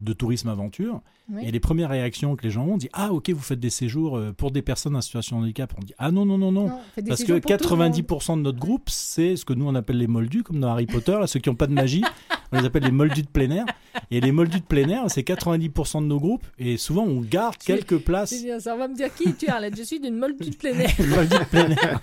[0.00, 1.00] de tourisme aventure.
[1.30, 1.42] Oui.
[1.44, 3.70] Et les premières réactions que les gens ont, on dit Ah, ok, vous faites des
[3.70, 5.72] séjours euh, pour des personnes en situation de handicap.
[5.76, 6.68] On dit Ah, non, non, non, non.
[7.06, 7.92] Parce que séjours pour tout le monde.
[7.92, 10.86] 90% de notre groupe, c'est ce que nous on appelle les moldus, comme dans Harry
[10.86, 12.04] Potter, là, ceux qui n'ont pas de magie,
[12.52, 13.64] on les appelle les moldus de plein air.
[14.10, 17.56] Et les moldus de plein air, c'est 90% de nos groupes, et souvent on garde
[17.56, 18.34] quelques places.
[18.60, 19.76] Ça va me dire qui tu es, Arlette.
[19.76, 20.90] Je suis d'une multitude plein air.
[20.98, 22.00] De plein air.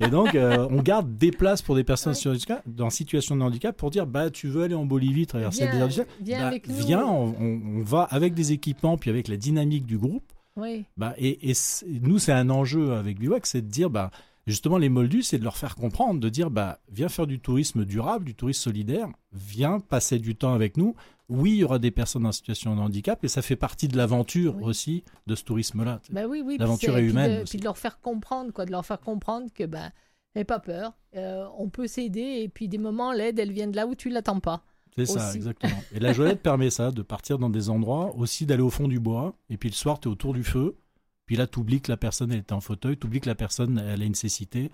[0.00, 3.76] Et donc, euh, on garde des places pour des personnes situation- en situation de handicap
[3.76, 6.74] pour dire bah tu veux aller en Bolivie traverser Viens, des viens Bah, avec nous.
[6.76, 10.24] viens, on, on- on va avec des équipements, puis avec la dynamique du groupe.
[10.56, 11.52] Oui, Bah, et,
[12.02, 14.10] nous, c'est un enjeu avec Bivouac, c'est de dire, bah,
[14.50, 17.84] justement, les moldus, c'est de leur faire comprendre, de dire, bah, viens faire du tourisme
[17.84, 20.94] durable, du tourisme solidaire, viens passer du temps avec nous.
[21.28, 23.96] Oui, il y aura des personnes en situation de handicap, et ça fait partie de
[23.96, 24.64] l'aventure Oui.
[24.64, 26.00] aussi de ce tourisme-là.
[26.10, 26.54] Bah oui, oui.
[26.56, 27.50] puis L'aventure est puis humaine de- aussi.
[27.52, 29.90] Puis de leur faire comprendre, quoi, de leur faire comprendre que ben,
[30.34, 33.76] n'aie pas peur, euh, on peut s'aider et puis des moments l'aide, elle vient de
[33.76, 34.64] là où tu l'attends pas.
[34.96, 35.80] C'est ça, exactement.
[35.94, 38.98] Et la joëlette permet ça, de partir dans des endroits, aussi d'aller au fond du
[38.98, 40.76] bois, et puis le soir, tu es autour du feu,
[41.30, 43.36] puis là, tu oublies que la personne, elle est en fauteuil, tu oublies que la
[43.36, 44.72] personne, elle a une cécité,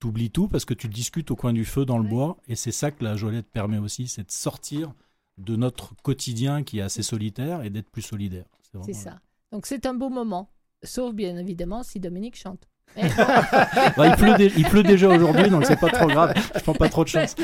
[0.00, 2.10] tu oublies tout parce que tu discutes au coin du feu dans le Ouais.
[2.10, 4.94] bois, et c'est ça que la joëlette permet aussi, c'est de sortir
[5.38, 8.46] de notre quotidien qui est assez solitaire et d'être plus solidaire.
[8.84, 9.20] C'est ça.
[9.52, 10.50] Donc c'est un beau moment.
[10.82, 12.68] Sauf bien évidemment si Dominique chante.
[13.96, 16.74] Bah, il, pleut dé- il pleut déjà aujourd'hui, donc c'est pas trop grave, je prends
[16.74, 17.34] pas trop de chance.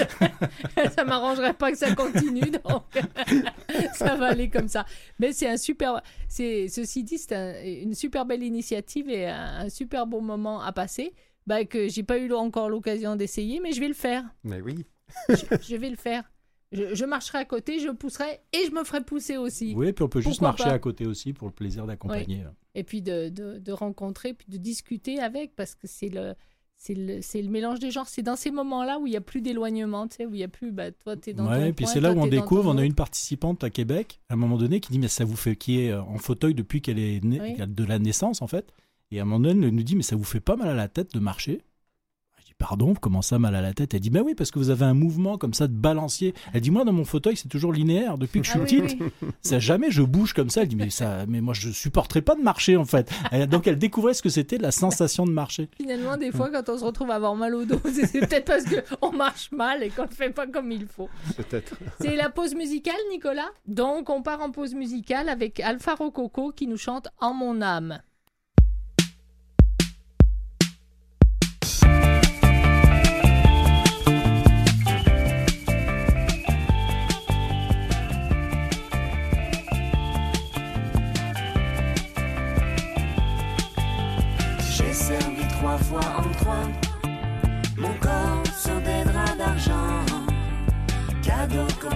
[0.97, 2.83] ça m'arrangerait pas que ça continue, donc
[3.95, 4.85] ça va aller comme ça.
[5.19, 6.03] Mais c'est un super.
[6.29, 10.61] C'est ceci dit, c'est un- une super belle initiative et un, un super beau moment
[10.61, 11.15] à passer.
[11.47, 14.25] Bah, que j'ai pas eu encore l'occasion d'essayer, mais je vais le faire.
[14.45, 14.85] Mais oui.
[15.31, 16.25] je, je vais le faire.
[16.73, 19.73] Je, je marcherai à côté, je pousserai et je me ferai pousser aussi.
[19.75, 22.43] Oui, puis on peut juste marcher pas à côté aussi pour le plaisir d'accompagner.
[22.75, 26.35] Et puis de, de, de rencontrer, puis de discuter avec, parce que c'est le,
[26.77, 28.07] c'est le, c'est le mélange des genres.
[28.07, 30.45] C'est dans ces moments-là où il n'y a plus d'éloignement, tu sais, où il n'y
[30.45, 32.25] a plus, bah, toi, tu es dans ton Ouais, puis coin, c'est là où on
[32.25, 35.09] t'es découvre, on a une participante à Québec, à un moment donné, qui dit, mais
[35.09, 37.57] ça vous fait, qui est euh, en fauteuil depuis qu'elle est née, Oui.
[37.67, 38.73] de la naissance, en fait.
[39.11, 40.75] Et à un moment donné, elle nous dit, mais ça vous fait pas mal à
[40.75, 41.63] la tête de marcher
[42.59, 43.95] pardon, comment ça mal à la tête?
[43.95, 46.35] Elle dit, ben oui, parce que vous avez un mouvement comme ça de balancier.
[46.53, 48.19] Elle dit, moi, dans mon fauteuil, c'est toujours linéaire.
[48.19, 49.29] Depuis que je suis Ah petite, oui.
[49.43, 50.63] ça jamais je bouge comme ça.
[50.63, 53.11] Elle dit, mais ça, mais moi, je supporterais pas de marcher, en fait.
[53.33, 55.69] Et donc, elle découvrait ce que c'était la sensation de marcher.
[55.77, 58.47] Finalement, des fois, quand on se retrouve à avoir mal au dos, c'est c'est peut-être
[58.47, 61.09] parce qu'on marche mal et qu'on ne fait pas comme il faut.
[61.37, 61.75] Peut-être.
[62.01, 63.49] C'est la pause musicale, Nicolas?
[63.67, 68.01] Donc, on part en pause musicale avec Alpha Rococo qui nous chante En mon âme.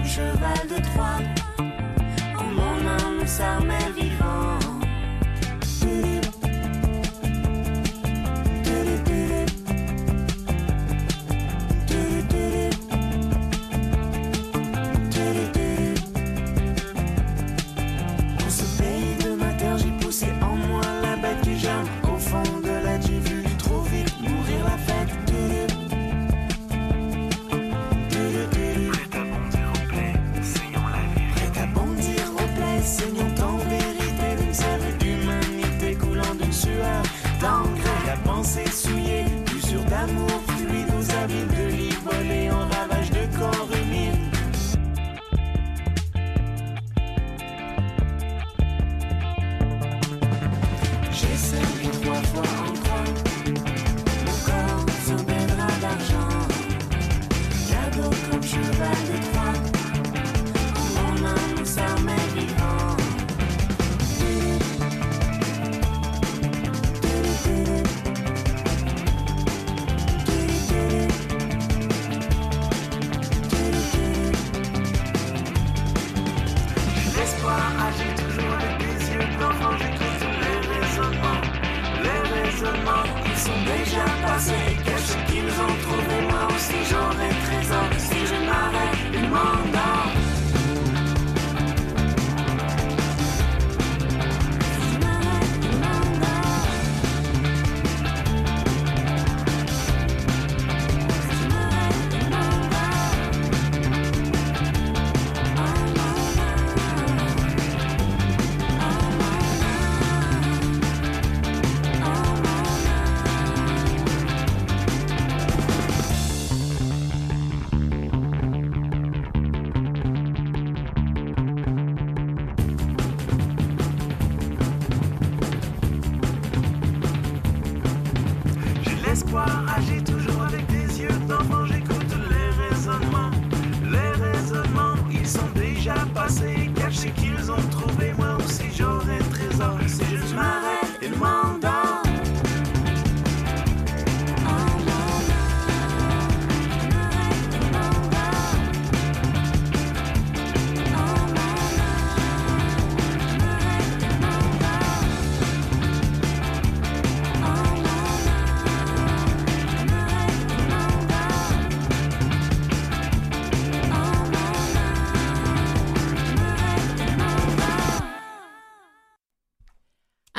[0.03, 1.19] Cheval de Troie.
[2.37, 3.92] En mon âme s'armait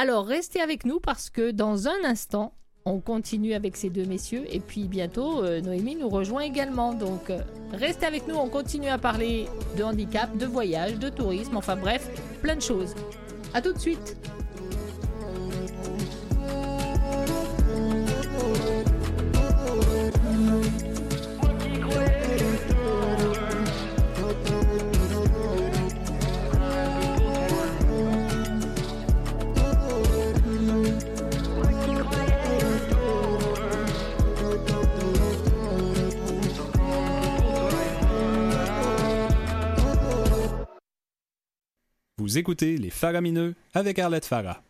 [0.05, 2.53] Alors restez avec nous parce que dans un instant,
[2.85, 6.93] on continue avec ces deux messieurs et puis bientôt euh, Noémie nous rejoint également.
[6.93, 7.40] Donc euh,
[7.73, 9.47] restez avec nous, on continue à parler
[9.79, 12.07] de handicap, de voyage, de tourisme, enfin bref,
[12.43, 12.95] plein de choses.
[13.55, 14.19] A tout de suite
[42.35, 44.61] Vous écoutez Les Faramineux avec Arlette Farah.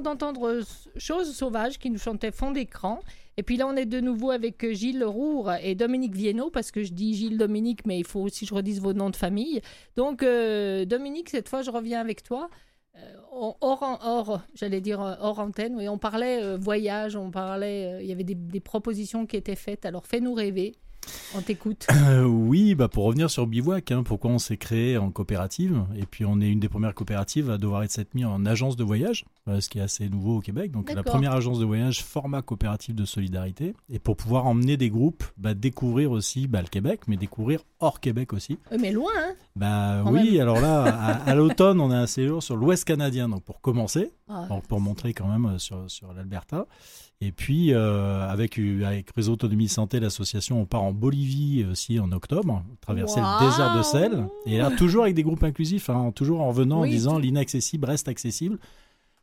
[0.00, 0.62] D'entendre euh,
[0.96, 3.00] Chose sauvage qui nous chantait fond d'écran.
[3.36, 6.70] Et puis là, on est de nouveau avec euh, Gilles Roure et Dominique Viennot, parce
[6.70, 9.16] que je dis Gilles Dominique, mais il faut aussi que je redise vos noms de
[9.16, 9.62] famille.
[9.96, 12.50] Donc, euh, Dominique, cette fois, je reviens avec toi.
[12.96, 13.00] Euh,
[13.32, 18.24] hors, hors, j'allais dire hors antenne, oui, on parlait voyage, on parlait, il y avait
[18.24, 19.86] des, des propositions qui étaient faites.
[19.86, 20.74] Alors, fais-nous rêver.
[21.34, 21.86] On t'écoute.
[21.92, 25.84] Euh, oui, bah pour revenir sur Bivouac, hein, pourquoi on s'est créé en coopérative?
[25.96, 28.84] Et puis on est une des premières coopératives à devoir être mise en agence de
[28.84, 30.70] voyage, euh, ce qui est assez nouveau au Québec.
[30.70, 33.74] Donc la première agence de voyage format coopérative de solidarité.
[33.88, 38.00] Et pour pouvoir emmener des groupes, bah, découvrir aussi bah, le Québec, mais découvrir hors
[38.00, 38.58] Québec aussi.
[38.78, 42.42] Mais loin, hein Bah Quand oui, alors là, à, à l'automne, on a un séjour
[42.42, 43.28] sur l'Ouest canadien.
[43.28, 46.66] Donc pour commencer, Ah, donc pour montrer quand même euh, sur, sur l'Alberta.
[47.24, 52.00] Et puis, euh, avec, euh, avec Réseau Autonomie Santé, l'association, on part en Bolivie aussi
[52.00, 54.26] en octobre, traverser le désert de sel.
[54.44, 58.08] Et là, toujours avec des groupes inclusifs, hein, toujours en revenant en disant l'inaccessible reste
[58.08, 58.58] accessible.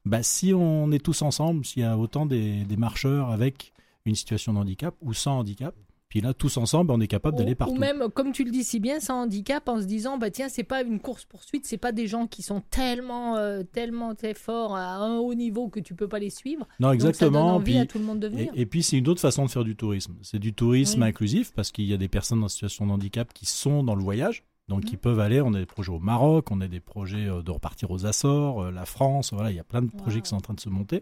[0.05, 3.73] Bah, si on est tous ensemble, s'il y a autant des, des marcheurs avec
[4.05, 5.75] une situation de handicap ou sans handicap,
[6.09, 7.73] puis là, tous ensemble, on est capable d'aller Ou- partout.
[7.75, 10.49] Ou même, comme tu le dis si bien, sans handicap, en se disant, bah tiens,
[10.49, 14.33] c'est pas une course poursuite, c'est pas des gens qui sont tellement, euh, tellement très
[14.33, 16.67] forts à un haut niveau que tu peux pas les suivre.
[16.79, 17.55] Non, Donc, ça donne exactement.
[17.55, 18.51] envie Puis- à tout le monde de venir.
[18.55, 20.15] Et, et puis c'est une autre façon de faire du tourisme.
[20.23, 21.07] C'est du tourisme Oui.
[21.09, 24.01] inclusif parce qu'il y a des personnes en situation de handicap qui sont dans le
[24.03, 24.43] voyage.
[24.67, 24.89] Donc Mhm.
[24.93, 27.49] ils peuvent aller, on a des projets au Maroc, on a des projets euh, de
[27.51, 30.35] repartir aux Açores, euh, la France, voilà, il y a plein de projets qui sont
[30.35, 31.01] en train de se monter.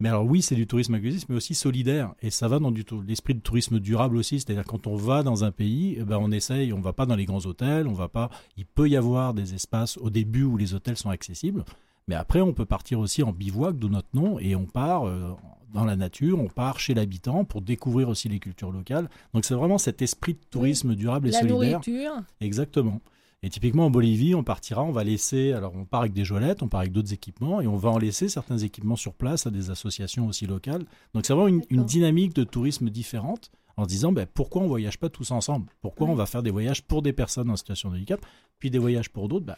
[0.00, 2.14] Mais alors oui, c'est du tourisme inclusif, mais aussi solidaire.
[2.22, 4.38] Et ça va dans du l'esprit de tourisme durable aussi.
[4.38, 7.16] C'est-à-dire quand on va dans un pays, eh ben, on essaye, on va pas dans
[7.16, 8.30] les grands hôtels, on va pas.
[8.56, 11.64] Il peut y avoir des espaces au début où les hôtels sont accessibles.
[12.06, 15.32] Mais après, on peut partir aussi en bivouac, d'où notre nom, et on part euh,
[15.74, 19.10] dans la nature, on part chez l'habitant pour découvrir aussi les cultures locales.
[19.34, 21.80] Donc c'est vraiment cet esprit de tourisme durable et La solidaire.
[21.80, 23.00] nourriture, Exactement.
[23.42, 26.62] Et typiquement en Bolivie, on partira, on va laisser, alors on part avec des jolettes,
[26.62, 29.50] on part avec d'autres équipements, et on va en laisser certains équipements sur place à
[29.50, 30.84] des associations aussi locales.
[31.14, 34.66] Donc c'est vraiment une, une dynamique de tourisme différente en se disant ben, pourquoi on
[34.66, 35.66] voyage pas tous ensemble?
[35.80, 38.20] Pourquoi on va faire des voyages pour des personnes en situation de handicap,
[38.58, 39.46] puis des voyages pour d'autres?
[39.46, 39.56] Ben,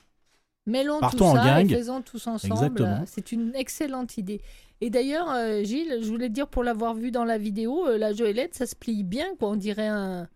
[0.67, 1.79] mêlons Partons tout en ça et gang.
[1.79, 2.53] faisons tous ensemble.
[2.53, 3.03] Exactement.
[3.07, 4.43] C'est une excellente idée.
[4.83, 7.97] Et d'ailleurs, euh, Gilles, je voulais te dire, pour l'avoir vu dans la vidéo, euh,
[7.97, 9.51] la Joëlette, ça se plie bien, quoi.
[9.51, 10.29] On dirait un...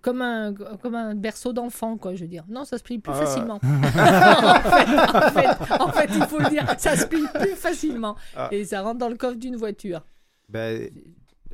[0.00, 2.44] Comme un, comme un berceau d'enfant, quoi, je veux dire.
[2.48, 3.26] Non, ça se plie plus Ah.
[3.26, 3.60] facilement.
[3.62, 8.16] en, fait, en fait- en fait, il faut le dire, ça se plie plus facilement.
[8.36, 8.48] Ah.
[8.52, 10.02] Et ça rentre dans le coffre d'une voiture.
[10.48, 10.88] Ben,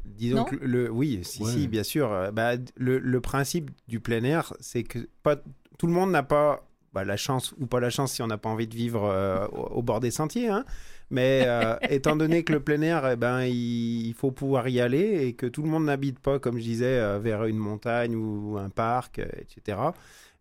[0.04, 1.50] disons Non que le, oui, si, Ouais.
[1.52, 2.30] si, bien sûr.
[2.32, 5.36] Bah, le, le principe du plein air, c'est que pas,
[5.78, 8.38] tout le monde n'a pas bah, la chance ou pas la chance si on n'a
[8.38, 10.48] pas envie de vivre euh, au, au bord des sentiers.
[10.48, 10.64] hein.
[11.10, 15.26] Mais euh, étant donné que le plein air, eh ben, il, faut pouvoir y aller
[15.26, 18.58] et que tout le monde n'habite pas, comme je disais, euh, vers une montagne ou
[18.58, 19.78] un parc, euh, etc.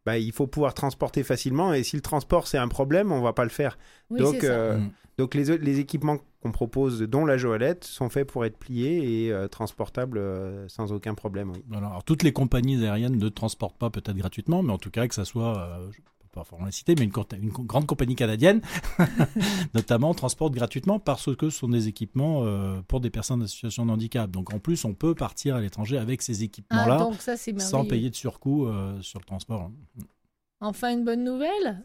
[0.05, 1.73] bah, il faut pouvoir transporter facilement.
[1.73, 3.77] Et si le transport c'est un problème, on va pas le faire.
[4.09, 4.91] Oui, Donc, euh, Mm.
[5.17, 9.31] donc les, les équipements qu'on propose, dont la Joëlette, sont faits pour être pliés et
[9.31, 11.51] euh, transportables euh, sans aucun problème.
[11.51, 11.77] Oui.
[11.77, 15.15] Alors, toutes les compagnies aériennes ne transportent pas peut-être gratuitement, mais en tout cas que
[15.15, 15.89] ça soit, euh,
[16.37, 18.61] pas forcément la citer, mais une, grande compagnie canadienne,
[19.73, 23.85] notamment, transporte gratuitement parce que ce sont des équipements euh, pour des personnes en situation
[23.85, 24.29] de handicap.
[24.29, 28.09] Donc en plus, on peut partir à l'étranger avec ces Ah, équipements-là c'est sans payer
[28.09, 29.61] de surcoût euh, sur le transport.
[29.63, 30.03] hein.
[30.59, 31.83] Enfin, une bonne nouvelle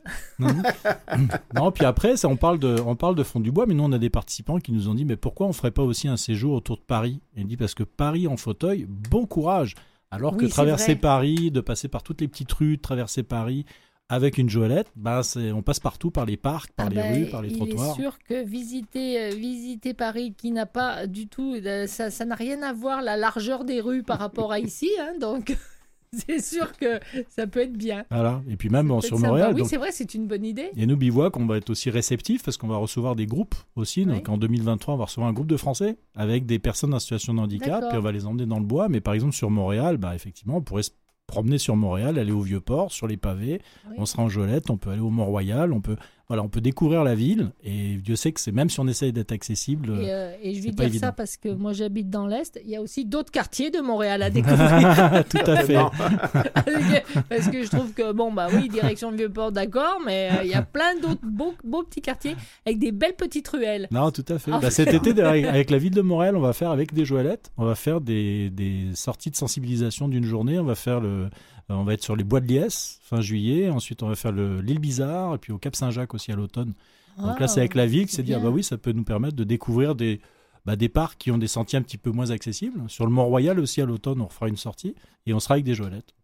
[1.54, 3.84] non, puis après, ça, on, parle de, on parle de fond du bois, mais nous,
[3.84, 6.16] on a des participants qui nous ont dit, mais pourquoi on ferait pas aussi un
[6.16, 7.20] séjour autour de Paris?
[7.36, 9.74] Et il dit, parce que Paris en fauteuil, bon courage
[10.10, 10.96] Alors Oui, que traverser.
[10.96, 13.66] Paris, de passer par toutes les petites rues, de traverser Paris
[14.12, 17.14] avec une joëlette, bah, c'est, on passe partout, par les parcs, par Ah les ben,
[17.24, 17.98] rues, par les il trottoirs.
[17.98, 22.24] est sûr que visiter, euh, visiter Paris, qui n'a pas du tout, euh, ça ça
[22.26, 25.56] n'a rien à voir la largeur des rues par rapport à ici, hein, donc
[26.12, 27.00] c'est sûr que
[27.30, 28.04] ça peut être bien.
[28.10, 28.42] Voilà.
[28.46, 29.28] Et puis même sur sympa.
[29.28, 29.52] Montréal.
[29.54, 30.68] Oui, c'est vrai, c'est une bonne idée.
[30.76, 34.04] Et nous, Bivouac, on va être aussi réceptifs parce qu'on va recevoir des groupes aussi.
[34.04, 34.34] Donc Oui.
[34.34, 37.40] en 2023, on va recevoir un groupe de Français avec des personnes en situation de
[37.40, 38.90] handicap et on va les emmener dans le bois.
[38.90, 40.90] Mais par exemple, sur Montréal, bah, effectivement, on pourrait se
[41.32, 43.62] promener sur Montréal, aller au Vieux-Port, sur les pavés.
[43.88, 43.94] Oui.
[43.96, 45.96] On sera en Jolette, on peut aller au Mont-Royal, on peut
[46.28, 49.12] voilà, on peut découvrir la ville et Dieu sait que c'est même si on essaye
[49.12, 49.90] d'être accessible.
[50.00, 52.60] Et, euh, et je vais dire ça parce que moi j'habite dans l'Est.
[52.64, 55.24] Il y a aussi d'autres quartiers de Montréal à découvrir.
[55.28, 55.76] Tout à fait.
[57.28, 60.54] Parce que je trouve que, bon, bah oui, direction Vieux-Port, d'accord, mais euh, il y
[60.54, 63.88] a plein d'autres beaux, beaux petits quartiers avec des belles petites ruelles.
[63.90, 64.52] Non, tout à fait.
[64.52, 64.58] Ah.
[64.60, 67.64] Bah, cet été, avec la ville de Montréal, on va faire avec des joëlettes, on
[67.64, 70.58] va faire des, des sorties de sensibilisation d'une journée.
[70.58, 71.28] On va faire le, euh,
[71.76, 73.68] on va être sur les bois de Liesse fin juillet.
[73.70, 76.74] Ensuite, on va faire le- l'île Bizarre et puis au Cap Saint-Jacques aussi à l'automne.
[77.18, 78.92] Donc là, c'est avec la ville qui s'est c'est dit, ah bah oui, ça peut
[78.92, 80.20] nous permettre de découvrir des,
[80.64, 82.82] bah, des parcs qui ont des sentiers un petit peu moins accessibles.
[82.88, 84.94] Sur le Mont-Royal aussi à l'automne, on fera une sortie
[85.26, 86.14] et on sera avec des joëlettes.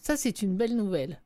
[0.00, 1.20] Ça, c'est une belle nouvelle.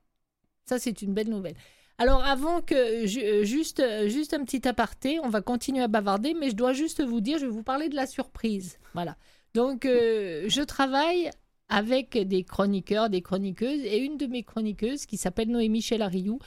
[0.64, 1.54] Ça, c'est une belle nouvelle.
[1.98, 6.34] Alors, avant que euh, juste, euh, juste un petit aparté, on va continuer à bavarder,
[6.34, 8.78] mais je dois juste vous dire, je vais vous parler de la surprise.
[8.94, 9.16] Voilà.
[9.54, 11.30] Donc, euh, je travaille
[11.72, 16.38] avec des chroniqueurs, des chroniqueuses, et une de mes chroniqueuses qui s'appelle Noémie Chelariou,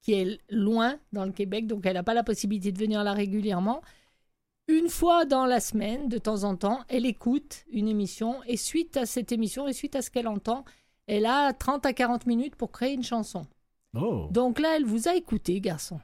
[0.00, 3.12] qui est loin dans le Québec, donc elle n'a pas la possibilité de venir là
[3.12, 3.82] régulièrement.
[4.68, 8.96] Une fois dans la semaine, de temps en temps, elle écoute une émission, et suite
[8.96, 10.64] à cette émission, et suite à ce qu'elle entend,
[11.06, 13.46] elle a 30 à 40 minutes pour créer une chanson.
[13.94, 14.28] Oh.
[14.30, 16.00] Donc là, elle vous a écouté, garçon.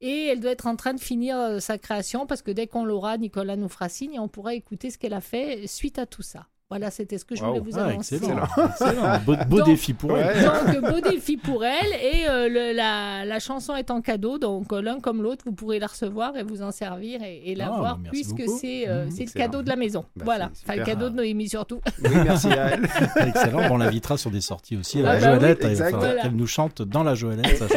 [0.00, 2.84] Et elle doit être en train de finir euh, sa création parce que dès qu'on
[2.84, 6.06] l'aura, Nicolas nous fera signe et on pourra écouter ce qu'elle a fait suite à
[6.06, 6.48] tout ça.
[6.74, 7.64] Voilà, c'était ce que je voulais Wow.
[7.70, 8.16] vous Ah, annoncer.
[8.16, 8.48] excellent.
[8.68, 9.18] excellent.
[9.24, 10.36] Beau, beau Donc- défi pour elle.
[10.44, 10.80] Ouais.
[10.80, 11.92] Donc, beau défi pour elle.
[12.02, 14.38] Et euh, le- la, la chanson est en cadeau.
[14.38, 17.54] Donc, euh, l'un comme l'autre, vous pourrez la recevoir et vous en servir et, et
[17.54, 19.10] la Ah, voir, puisque c'est euh, Mhm.
[19.12, 20.04] c'est le cadeau de la maison.
[20.16, 20.50] Bah, voilà.
[20.64, 21.80] Enfin, le cadeau de Noémie surtout.
[22.02, 22.84] Oui, merci à elle.
[23.28, 23.68] Excellent.
[23.68, 25.64] Bon, on l'invitera sur des sorties aussi à Ah la bah oui, Joëlette.
[25.64, 25.84] Exact.
[25.84, 26.22] falloir Voilà.
[26.22, 27.56] qu'elle nous chante dans la Joëlette.
[27.58, 27.68] ça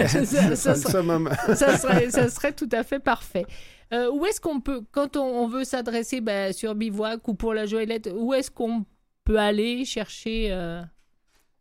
[1.77, 3.45] serait, ça serait tout à fait parfait.
[3.93, 7.53] Euh, où est-ce qu'on peut, quand on, on veut s'adresser ben, sur Bivouac ou pour
[7.53, 8.85] la Joëlette, où est-ce qu'on
[9.23, 10.81] peut aller chercher euh,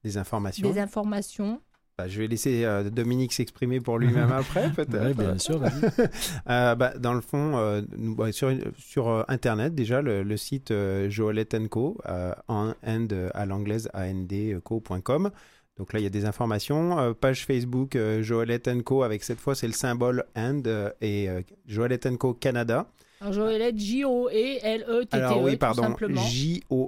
[0.04, 0.68] Des informations.
[0.70, 1.60] des informations?
[1.98, 5.02] Bah, je vais laisser euh, Dominique s'exprimer pour lui-même après, peut-être.
[5.02, 5.60] Ouais, bien sûr.
[6.50, 10.36] Euh, bah, dans le fond, euh, nous- bah, sur, sur euh, Internet, déjà, le, le
[10.36, 15.30] site euh, Joëlette Co, euh, en and à l'anglaise, andco.com.
[15.78, 16.98] Donc là, il y a des informations.
[16.98, 21.28] Euh, page Facebook euh, Joëlette Co, avec cette fois, c'est le symbole and euh, et
[21.28, 22.86] euh, Joëlette Co Canada.
[23.20, 25.94] Alors, Joëlette, J-O-E-L-E-T-T-E, Alors oui, E, pardon.
[26.28, 26.86] J-O-E-L-E-T-T-E,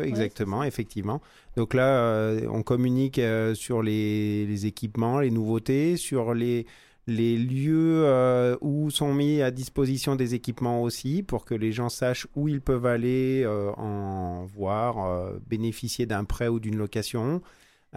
[0.00, 1.20] E, exactement, effectivement.
[1.56, 3.20] Donc là, on communique
[3.54, 6.66] sur les, les équipements, les nouveautés, sur les,
[7.10, 11.88] les lieux euh, où sont mis à disposition des équipements aussi, pour que les gens
[11.88, 17.42] sachent où ils peuvent aller euh, en voir, euh, bénéficier d'un prêt ou d'une location.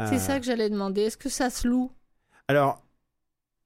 [0.09, 1.01] C'est ça que j'allais demander.
[1.01, 1.91] Est-ce que ça se loue?
[2.47, 2.81] Alors,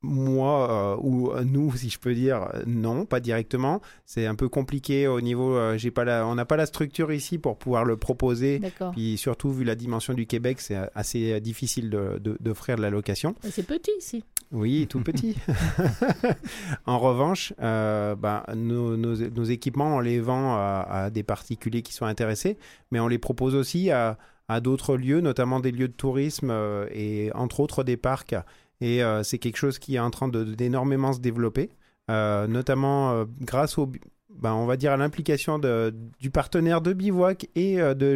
[0.01, 3.81] moi, ou nous, si je peux dire, non, pas directement.
[4.05, 5.57] C'est un peu compliqué au niveau.
[5.77, 8.59] j'ai pas la, on n'a pas la structure ici pour pouvoir le proposer.
[8.59, 8.91] D'accord.
[8.91, 12.89] Puis surtout, vu la dimension du Québec, c'est assez difficile de- de- d'offrir de, la
[12.89, 13.33] location.
[13.49, 14.23] C'est petit ici.
[14.51, 15.35] Oui, tout petit.
[16.85, 21.81] en revanche, euh, bah, nos, nos- nos équipements, on les vend à, à des particuliers
[21.81, 22.57] qui sont intéressés,
[22.91, 24.17] mais on les propose aussi à,
[24.47, 28.35] à d'autres lieux, notamment des lieux de tourisme euh, et entre autres des parcs.
[28.79, 31.69] Et euh, c'est quelque chose qui est en train d'énormément se développer,
[32.07, 33.91] notamment grâce au,
[34.29, 38.15] ben, on va dire à l'implication du partenaire de Bivouac et euh, de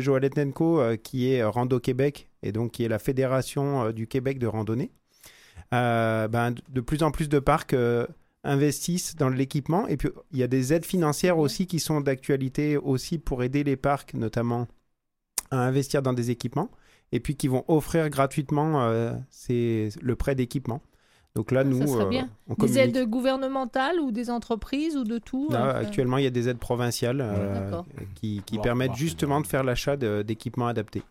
[0.80, 4.48] euh, qui est Rando Québec, et donc qui est la fédération euh, du Québec de
[4.48, 4.92] randonnée.
[5.74, 8.06] Euh, ben, de- plus en plus de parcs euh,
[8.44, 12.76] investissent dans l'équipement, et puis il y a des aides financières aussi qui sont d'actualité
[12.78, 14.68] aussi pour aider les parcs, notamment
[15.52, 16.70] à investir dans des équipements,
[17.12, 20.82] et puis qui vont offrir gratuitement euh, ces- le prêt d'équipement.
[21.36, 22.30] Donc là, Ah, ça nous, euh, bien.
[22.50, 22.96] on Des communique.
[22.98, 26.58] aides gouvernementales ou des entreprises ou de tout Là, actuellement, il y a des aides
[26.58, 27.82] provinciales euh,
[28.16, 31.04] qui, permettent justement de faire l'achat d'équipements adaptés.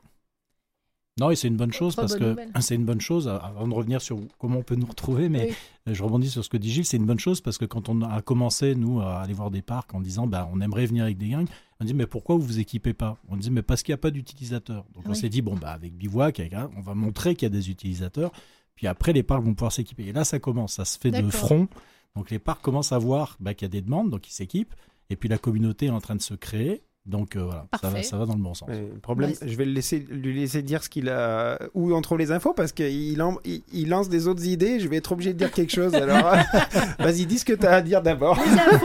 [1.19, 2.51] Non, et c'est une bonne chose parce que nouvelle.
[2.61, 3.29] c'est une bonne chose.
[3.29, 5.55] Avant de revenir sur comment on peut nous retrouver, mais Oui.
[5.89, 7.89] euh, je rebondis sur ce que dit Gilles, c'est une bonne chose parce que quand
[7.89, 11.05] on a commencé nous à aller voir des parcs en disant bah on aimerait venir
[11.05, 11.49] avec des gangs,
[11.81, 13.19] on dit mais pourquoi vous vous équipez pas?
[13.29, 14.87] On dit mais parce qu'il n'y a pas d'utilisateurs.
[14.95, 16.41] Donc on s'est dit bon bah avec Bivouac,
[16.77, 18.31] on va montrer qu'il y a des utilisateurs,
[18.75, 20.05] puis après les parcs vont pouvoir s'équiper.
[20.07, 21.69] Et là ça commence, ça se fait de front.
[22.17, 24.75] Donc les parcs commencent à voir bah, qu'il y a des demandes, donc ils s'équipent.
[25.11, 26.83] Et puis la communauté est en train de se créer.
[27.07, 28.69] Donc euh, voilà, ça va, ça va dans le bon sens.
[28.69, 29.49] Mais le problème, Ouais.
[29.49, 32.53] je vais le laisser, lui laisser dire ce qu'il a, où on trouve les infos
[32.53, 34.79] parce qu'il en- il, il lance des autres idées.
[34.81, 35.95] Je vais être obligé de dire quelque chose.
[35.95, 36.35] Alors,
[36.99, 38.39] vas-y, dis ce que tu as à dire d'abord.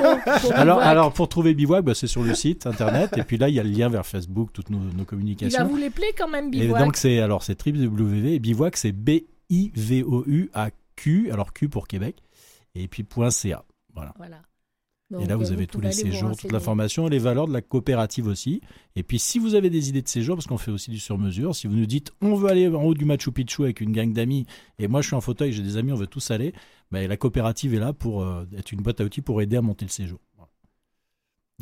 [0.53, 3.55] Alors, alors pour trouver Bivouac, bah, c'est sur le site internet et puis là il
[3.55, 5.67] y a le lien vers Facebook, toutes nos, nos Il va communications.
[5.67, 6.83] vous les plaît quand même, Et Bivouac.
[6.83, 11.29] donc c'est alors c'est www et Bivouac c'est B I V O U A Q
[11.31, 12.15] alors Q pour Québec
[12.75, 13.63] et puis point .ca.
[13.93, 14.13] Voilà.
[14.17, 14.37] Voilà.
[15.11, 17.61] Et Donc, là, euh, vous avez tous les séjours, toute l'information, les valeurs de la
[17.61, 18.61] coopérative aussi.
[18.95, 21.55] Et puis, si vous avez des idées de séjour, parce qu'on fait aussi du sur-mesure,
[21.55, 24.11] si vous nous dites on veut aller en haut du Machu Picchu avec une gang
[24.11, 24.47] d'amis,
[24.79, 26.53] et moi je suis en fauteuil, j'ai des amis, on veut tous aller,
[26.91, 29.61] ben, la coopérative est là pour euh, être une boîte à outils pour aider à
[29.61, 30.19] monter le séjour.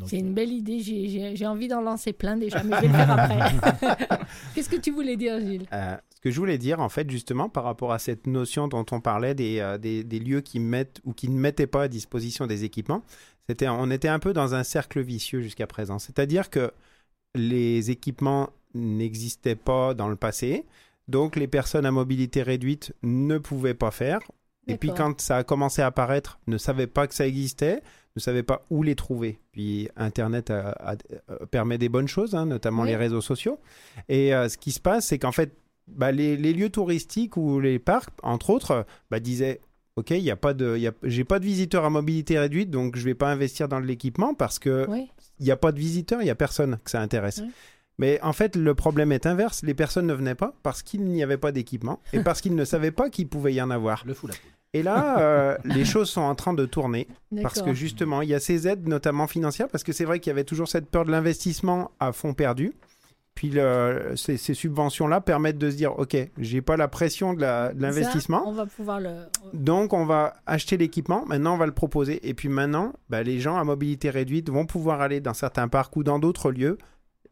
[0.07, 3.11] C'est une belle idée, j'ai- envie d'en lancer plein déjà, mais je vais le faire
[3.11, 4.17] après.
[4.55, 5.67] Qu'est-ce que tu voulais dire, Gilles?
[5.71, 8.85] Euh, ce que je voulais dire, en fait, justement, par rapport à cette notion dont
[8.91, 11.87] on parlait des, euh, des, des lieux qui mettent ou qui ne mettaient pas à
[11.87, 13.03] disposition des équipements,
[13.61, 15.99] on était un peu dans un cercle vicieux jusqu'à présent.
[15.99, 16.71] C'est-à-dire que
[17.35, 20.65] les équipements n'existaient pas dans le passé,
[21.07, 24.19] donc les personnes à mobilité réduite ne pouvaient pas faire.
[24.67, 27.81] Et puis quand ça a commencé à apparaître, ne savaient pas que ça existait,
[28.15, 29.39] ne savaient pas où les trouver.
[29.51, 30.95] Puis Internet a- a-
[31.29, 32.89] euh, permet des bonnes choses, hein, notamment Oui.
[32.89, 33.59] les réseaux sociaux.
[34.07, 35.51] Et euh, ce qui se passe, c'est qu'en fait,
[35.87, 39.59] bah, les, les lieux touristiques ou les parcs, entre autres, bah, disaient
[39.95, 42.71] Ok, il y a pas de, y a- j'ai pas de visiteurs à mobilité réduite,
[42.71, 45.07] donc je vais pas investir dans de l'équipement parce que Oui,
[45.39, 47.41] il n'y a pas de visiteurs, il n'y a personne que ça intéresse.
[47.99, 49.61] Mais en fait, le problème est inverse.
[49.61, 52.65] Les personnes ne venaient pas parce qu'il n'y avait pas d'équipement et parce qu'ils ne
[52.65, 54.01] savaient pas qu'il pouvait y en avoir.
[54.07, 54.41] Le fou la poule.
[54.75, 57.07] Et là, euh, les choses sont en train de tourner
[57.43, 60.31] parce que justement, il y a ces aides, notamment financières, parce que c'est vrai qu'il
[60.31, 62.73] y avait toujours cette peur de l'investissement à fond perdu.
[63.35, 67.41] Puis le- ces, ces subventions-là permettent de se dire, OK, j'ai pas la pression de
[67.79, 68.43] l'investissement.
[68.47, 69.09] On va pouvoir le.
[69.53, 71.25] Donc, on va acheter l'équipement.
[71.25, 72.27] Maintenant, on va le proposer.
[72.29, 75.95] Et puis maintenant, bah, les gens à mobilité réduite vont pouvoir aller dans certains parcs
[75.97, 76.77] ou dans d'autres lieux,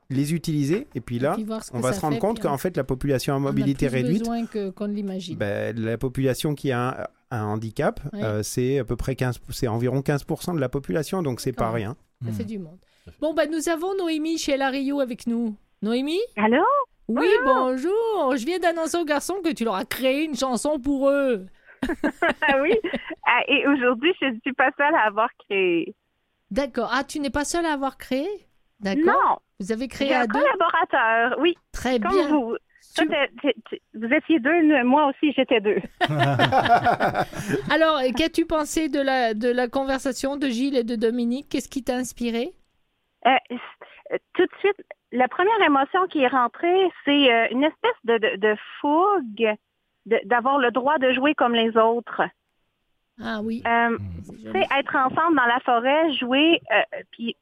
[0.10, 0.88] les utiliser.
[0.95, 3.38] Et puis là, puis on va se rendre fait, compte qu'en fait, la population à
[3.38, 5.38] on a mobilité plus réduite, besoin qu'on ne l'imagine.
[5.38, 8.20] bah, la population qui a un, un handicap, Oui.
[8.24, 11.22] euh, c'est à peu près 15, c'est environ 15% de la population.
[11.22, 11.95] Donc, c'est pas rien.
[12.26, 12.34] Ça Mmh.
[12.34, 12.78] fait du monde.
[13.20, 15.56] Bon, bah, nous avons Noémie chez La Rio avec nous.
[15.82, 16.19] Noémie?
[16.36, 16.63] Allô?
[17.07, 18.36] Oui, bonjour.
[18.38, 21.47] Je viens d'annoncer aux garçons que tu leur as créé une chanson pour eux.
[22.41, 22.73] Ah oui.
[23.25, 25.93] Ah, et aujourd'hui, je ne suis pas seule à avoir créé.
[26.51, 26.89] D'accord.
[26.93, 28.27] Ah, tu n'es pas seule à avoir créé?
[28.79, 29.03] D'accord.
[29.05, 30.39] Non, Vous avez créé à un deux?
[30.39, 31.39] collaborateur.
[31.39, 32.27] Oui, Très comme bien.
[32.27, 32.57] vous.
[32.95, 33.05] Toi,
[33.93, 35.79] vous étiez deux, moi aussi j'étais deux.
[37.69, 41.47] Alors, euh, qu'as-tu pensé de la, de la conversation de Gilles et de Dominique?
[41.49, 42.53] Qu'est-ce qui t'a inspiré?
[43.25, 47.91] Euh, c- tout de suite, la première émotion qui est rentrée, c'est euh, une espèce
[48.05, 49.55] de, de, de fougue
[50.05, 52.22] de- d'avoir le droit de jouer comme les autres.
[53.24, 53.62] Ah oui.
[53.68, 54.53] Euh, c'est tu joli.
[54.53, 56.82] sais, être ensemble dans la forêt, jouer, euh,
[57.12, 57.36] puis,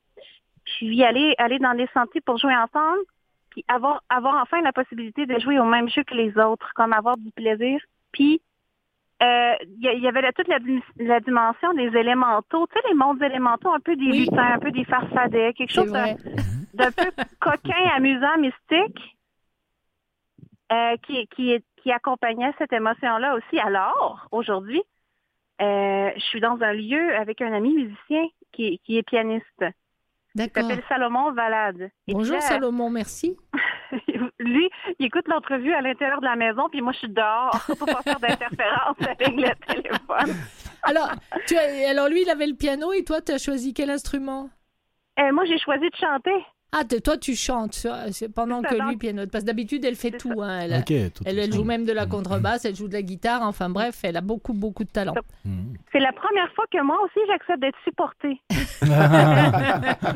[0.65, 2.99] puis aller, aller dans les sentiers pour jouer ensemble,
[3.51, 6.91] puis avoir, avoir enfin la possibilité de jouer au même jeu que les autres, comme
[6.91, 7.79] avoir du plaisir.
[8.11, 8.41] Puis,
[9.21, 10.59] euh, il y, il y avait là toute la,
[10.97, 14.19] la dimension des élémentaux, tu sais, les mondes élémentaux, un peu des Oui.
[14.21, 15.91] lutins, un peu des farfadets, quelque chose
[16.73, 19.17] d'un peu coquin, amusant, mystique,
[20.71, 23.59] euh, qui, qui, qui accompagnait cette émotion-là aussi.
[23.59, 24.81] Alors, aujourd'hui,
[25.61, 29.45] euh, je suis dans un lieu avec un ami musicien qui, qui est pianiste.
[29.61, 29.73] Il
[30.35, 30.63] D'accord.
[30.69, 31.89] s'appelle Salomon Valade.
[32.07, 33.35] Bonjour Salomon, merci.
[34.39, 34.69] lui,
[34.99, 38.01] il écoute l'entrevue à l'intérieur de la maison, puis moi, je suis dehors pour pas
[38.03, 40.35] faire d'interférence avec le téléphone.
[40.83, 41.09] Alors,
[41.47, 44.49] tu as- alors lui, il avait le piano et toi, tu as choisi quel instrument?
[45.19, 46.45] Euh, moi, j'ai choisi de chanter.
[46.71, 49.31] Ah, toi, tu chantes c'est pendant que lui pianote.
[49.31, 50.39] Parce que d'habitude, elle fait tout.
[50.43, 50.59] hein.
[50.59, 52.11] Elle, tout elle, joue même de la Mhm.
[52.11, 53.41] contrebasse, elle joue de la guitare.
[53.41, 55.15] Enfin bref, elle a beaucoup, beaucoup de talent.
[55.91, 58.39] C'est la première fois que moi aussi, j'accepte d'être supportée.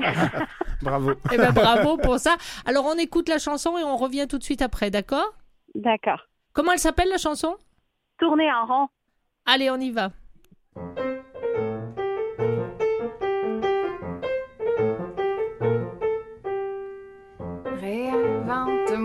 [0.82, 1.14] Bravo.
[1.32, 2.36] Eh ben bravo pour ça.
[2.66, 5.34] Alors, on écoute la chanson et on revient tout de suite après, d'accord?
[5.76, 6.22] D'accord.
[6.54, 7.56] Comment elle s'appelle la chanson?
[8.20, 8.88] Tourner en rond.
[9.46, 10.12] Allez, on y va.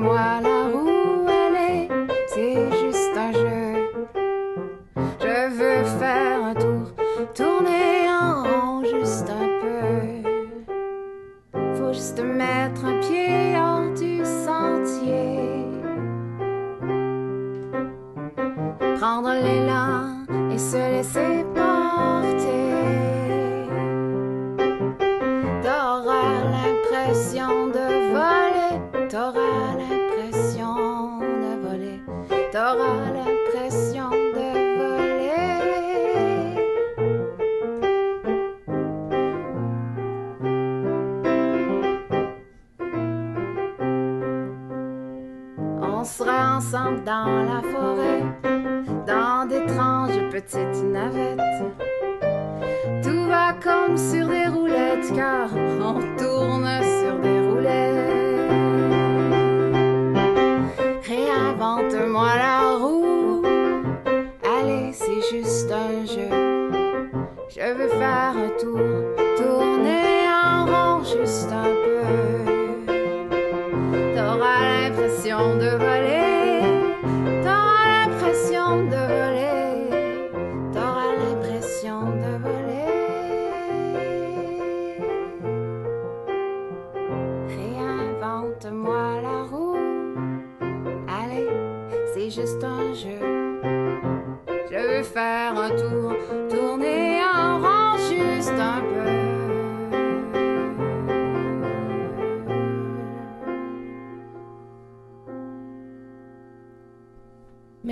[0.08, 1.88] Réinvente-moi la roue, allez,
[2.28, 3.90] c'est juste un jeu.
[5.20, 6.92] Je veux faire un tour,
[7.34, 10.22] tourner en rond juste un peu.
[11.76, 15.66] Faut juste mettre un pied hors du sentier.
[18.98, 21.44] Prendre l'élan et se laisser
[46.08, 48.22] sera ensemble dans la forêt,
[49.06, 51.38] dans d'étranges petites navettes.
[53.02, 56.68] Tout va comme sur des roulettes car on tourne
[57.00, 58.48] sur des roulettes.
[61.06, 63.42] Réinvente-moi la roue.
[64.58, 66.30] Allez, c'est juste un jeu.
[67.50, 68.78] Je veux faire un tour,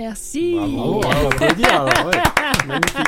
[0.07, 0.53] Merci.
[0.55, 0.95] Bravo.
[0.95, 2.21] on va applaudir, alors, ouais.
[2.67, 3.07] Magnifique.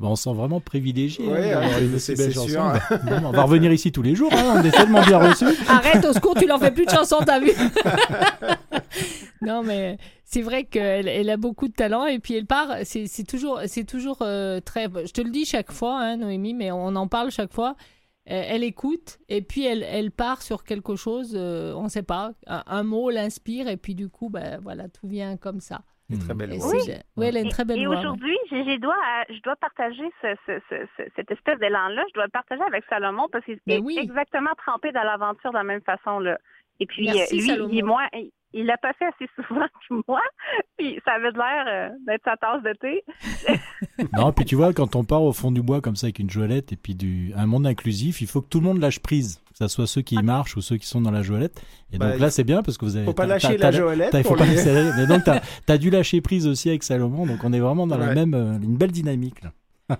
[0.00, 2.62] On se sent vraiment privilégié hein, Ouais, ouais, c'est- sûr.
[3.04, 5.46] Bon, on va revenir ici tous les jours, hein, on est tellement bien reçus.
[5.66, 7.52] Arrête, au secours, tu leur fais plus de chansons, t'as vu
[9.42, 12.68] Non, mais c'est vrai qu'elle elle a beaucoup de talent et puis elle part.
[12.84, 14.88] C'est toujours, c'est toujours euh, très.
[15.06, 17.76] Je te le dis chaque fois, hein, Noémie, mais on en parle chaque fois.
[18.30, 22.02] Euh, Elle écoute et puis elle, elle part sur quelque chose, euh, on ne sait
[22.02, 25.80] pas, un, un mot l'inspire et puis du coup, ben, voilà, tout vient comme ça.
[26.26, 26.70] Très belle Et voix.
[26.80, 27.94] c'est- oui, elle a une très belle et voix.
[27.96, 28.00] ouais.
[28.00, 28.96] aujourd'hui, j'ai dois,
[29.28, 32.02] je dois partager ce, ce- ce- ce- cette espèce d'élan-là.
[32.08, 33.98] Je dois le partager avec Salomon parce qu'il est Ben oui.
[34.00, 36.18] exactement trempé dans l'aventure de la même façon.
[36.20, 36.38] Là.
[36.80, 37.68] Et puis, Merci, euh, lui, Salomon.
[37.72, 40.20] il, moi, il- il l'a pas fait assez souvent que moi.
[40.78, 43.04] Puis, ça avait de l'air euh, d'être sa tasse de thé.
[44.16, 46.30] Non, puis tu vois, quand on part au fond du bois comme ça avec une
[46.30, 49.40] joëlette et puis du, un monde inclusif, il faut que tout le monde lâche prise,
[49.50, 51.60] que ce soit ceux qui marchent ou ceux qui sont dans la joëlette.
[51.92, 53.04] Et Bah, donc là, c'est bien parce que vous avez.
[53.06, 56.46] Faut pas lâcher la Joëlette faut pas la- Mais donc, t'as as dû lâcher prise
[56.46, 59.42] aussi avec Salomon, donc on est vraiment dans la même, euh, une belle dynamique.
[59.42, 59.96] Là.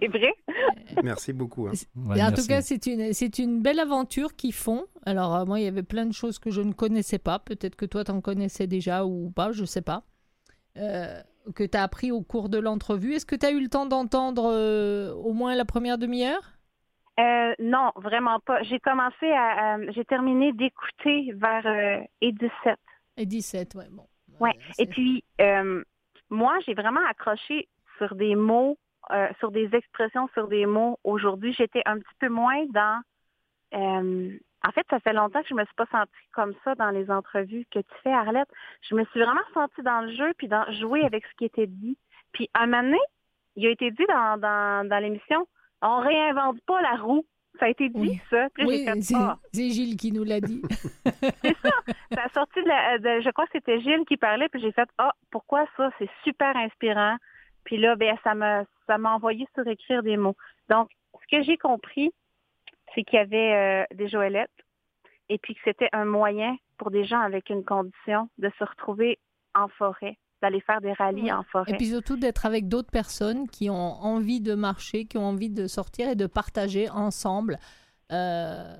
[0.00, 0.34] C'est vrai.
[1.02, 1.66] Merci beaucoup.
[1.68, 1.72] hein.
[1.96, 2.34] Ouais, en merci.
[2.42, 4.84] tout cas, c'est une, c'est une belle aventure qu'ils font.
[5.06, 7.38] Alors, euh, moi, il y avait plein de choses que je ne connaissais pas.
[7.38, 10.02] Peut-être que toi, t'en connaissais déjà ou pas, je sais pas.
[10.76, 11.20] Euh,
[11.54, 13.14] que tu as appris au cours de l'entrevue.
[13.14, 16.52] Est-ce que tu as eu le temps d'entendre euh, au moins la première demi-heure?
[17.18, 18.62] Euh, non, vraiment pas.
[18.62, 22.50] J'ai commencé à, à- j'ai terminé d'écouter vers euh, et 17.
[23.16, 24.06] Et 17, ouais, bon.
[24.38, 24.56] Ouais.
[24.78, 25.82] Et puis, euh,
[26.30, 28.78] moi, j'ai vraiment accroché sur des mots,
[29.12, 30.98] euh, sur des expressions, sur des mots.
[31.04, 33.00] Aujourd'hui, j'étais un petit peu moins dans.
[33.74, 34.36] euh,
[34.66, 37.10] en fait, ça fait longtemps que je me suis pas sentie comme ça dans les
[37.10, 38.48] entrevues que tu fais, Arlette.
[38.88, 41.68] Je me suis vraiment sentie dans le jeu, puis dans jouer avec ce qui était
[41.68, 41.96] dit.
[42.32, 42.98] Puis, à un moment donné,
[43.56, 45.46] il a été dit dans, dans, dans l'émission,
[45.80, 47.24] on réinvente pas la roue.
[47.60, 48.20] Ça a été dit, Oui.
[48.30, 48.48] ça.
[48.54, 50.60] Puis Oui, c'est ah, c'est Gilles qui nous l'a dit.
[51.04, 54.72] ça a sorti de, la- de- je crois que c'était Gilles qui parlait, puis j'ai
[54.72, 55.90] fait ah pourquoi ça?
[55.98, 57.16] C'est super inspirant.
[57.68, 60.36] Puis là ben ça m'a ça m'a envoyé sur écrire des mots.
[60.70, 60.88] Donc
[61.20, 62.10] ce que j'ai compris
[62.94, 64.48] c'est qu'il y avait euh, des joëlettes
[65.28, 69.18] et puis que c'était un moyen pour des gens avec une condition de se retrouver
[69.54, 71.32] en forêt, d'aller faire des rallyes Ouais.
[71.32, 71.70] en forêt.
[71.72, 75.50] Et puis surtout d'être avec d'autres personnes qui ont envie de marcher, qui ont envie
[75.50, 77.58] de sortir et de partager ensemble.
[78.12, 78.74] Euh,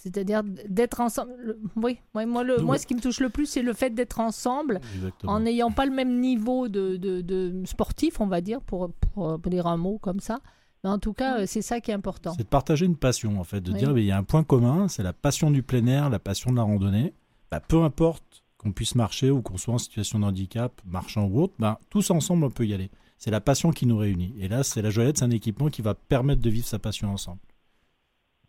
[0.00, 1.32] C'est-à-dire d'être ensemble.
[1.38, 2.64] Le- Oui, ouais, moi, le, Oui.
[2.64, 5.32] moi, ce qui me touche le plus, c'est le fait d'être ensemble Exactement.
[5.32, 9.40] en n'ayant pas le même niveau de, de, de sportif, on va dire, pour, pour,
[9.40, 10.38] pour dire un mot comme ça.
[10.84, 12.32] Mais en tout cas, c'est ça qui est important.
[12.36, 13.78] C'est de partager une passion, en fait, de Oui.
[13.78, 16.20] dire, mais il y a un point commun, c'est la passion du plein air, la
[16.20, 17.12] passion de la randonnée.
[17.50, 21.40] Bah, peu importe qu'on puisse marcher ou qu'on soit en situation de handicap, marchant ou
[21.42, 22.90] autre, bah, tous ensemble, on peut y aller.
[23.18, 24.32] C'est la passion qui nous réunit.
[24.38, 27.12] Et là, c'est la joëlette, c'est un équipement qui va permettre de vivre sa passion
[27.12, 27.40] ensemble.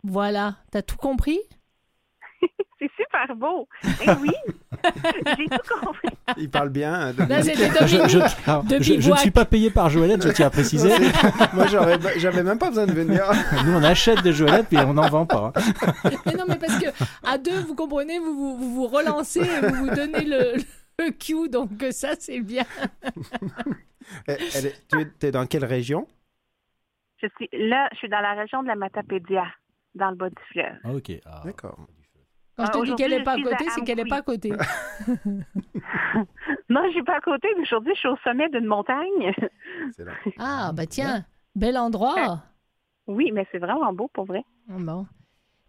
[0.03, 1.39] Voilà, t'as tout compris?
[2.79, 3.67] C'est super beau.
[3.83, 4.31] Et oui,
[5.37, 6.07] j'ai tout compris.
[6.37, 6.93] Il parle bien.
[6.93, 7.55] hein, Là, Dominique.
[7.57, 10.47] c'était Je, je- alors, de je- je ne suis pas payé par Joëlette, je tiens
[10.47, 10.89] à préciser.
[11.53, 13.23] Moi, j'aurais- j'avais même pas besoin de venir.
[13.65, 15.51] Nous, on achète des Joëlettes, mais on n'en vend pas.
[15.53, 15.61] hein.
[16.25, 16.87] Mais non, mais parce que
[17.27, 20.53] à deux, vous comprenez, vous vous, vous, vous relancez, et vous vous donnez le,
[20.99, 22.63] le cue, donc ça, c'est bien.
[24.25, 26.07] Elle- est- tu es dans quelle région?
[27.21, 29.43] Je suis là, je suis dans la région de la Matapédia,
[29.95, 30.75] dans le bas du fleuve.
[30.83, 31.11] Ah, ok.
[31.25, 31.41] Ah.
[31.45, 31.77] D'accord.
[32.57, 34.21] Quand je Ah, te dis qu'elle n'est pas à côté, c'est qu'elle n'est pas à
[34.21, 34.51] côté.
[36.69, 39.33] Non, je suis pas à côté, mais aujourd'hui, je suis au sommet d'une montagne.
[39.95, 40.11] C'est là.
[40.37, 41.25] Ah, bah tiens,
[41.55, 42.43] bel endroit.
[43.07, 44.43] Oui, mais c'est vraiment beau pour vrai.
[44.67, 45.07] Bon.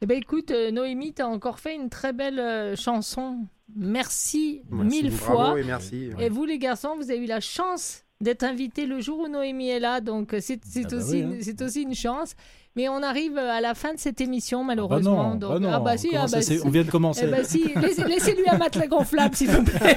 [0.02, 3.46] Eh ben écoute, euh, Noémie, tu as encore fait une très belle euh, chanson.
[3.74, 5.60] Merci, Merci, mille bravo fois.
[5.60, 6.10] et merci.
[6.18, 9.68] Et vous, les garçons, vous avez eu la chance d'être invités le jour où Noémie
[9.70, 11.38] est là, donc euh, c'est Ah bah aussi, oui, une- hein.
[11.40, 12.34] c'est aussi une chance.
[12.76, 15.30] Mais on arrive euh, à la fin de cette émission, Ah bah malheureusement.
[15.30, 15.70] non, donc, bah non.
[15.72, 16.60] ah bah si, ah bah si.
[16.64, 17.22] On vient de commencer.
[17.24, 19.96] Eh ben si, laissez- laissez-lui un matelas gonflable, s'il vous plaît.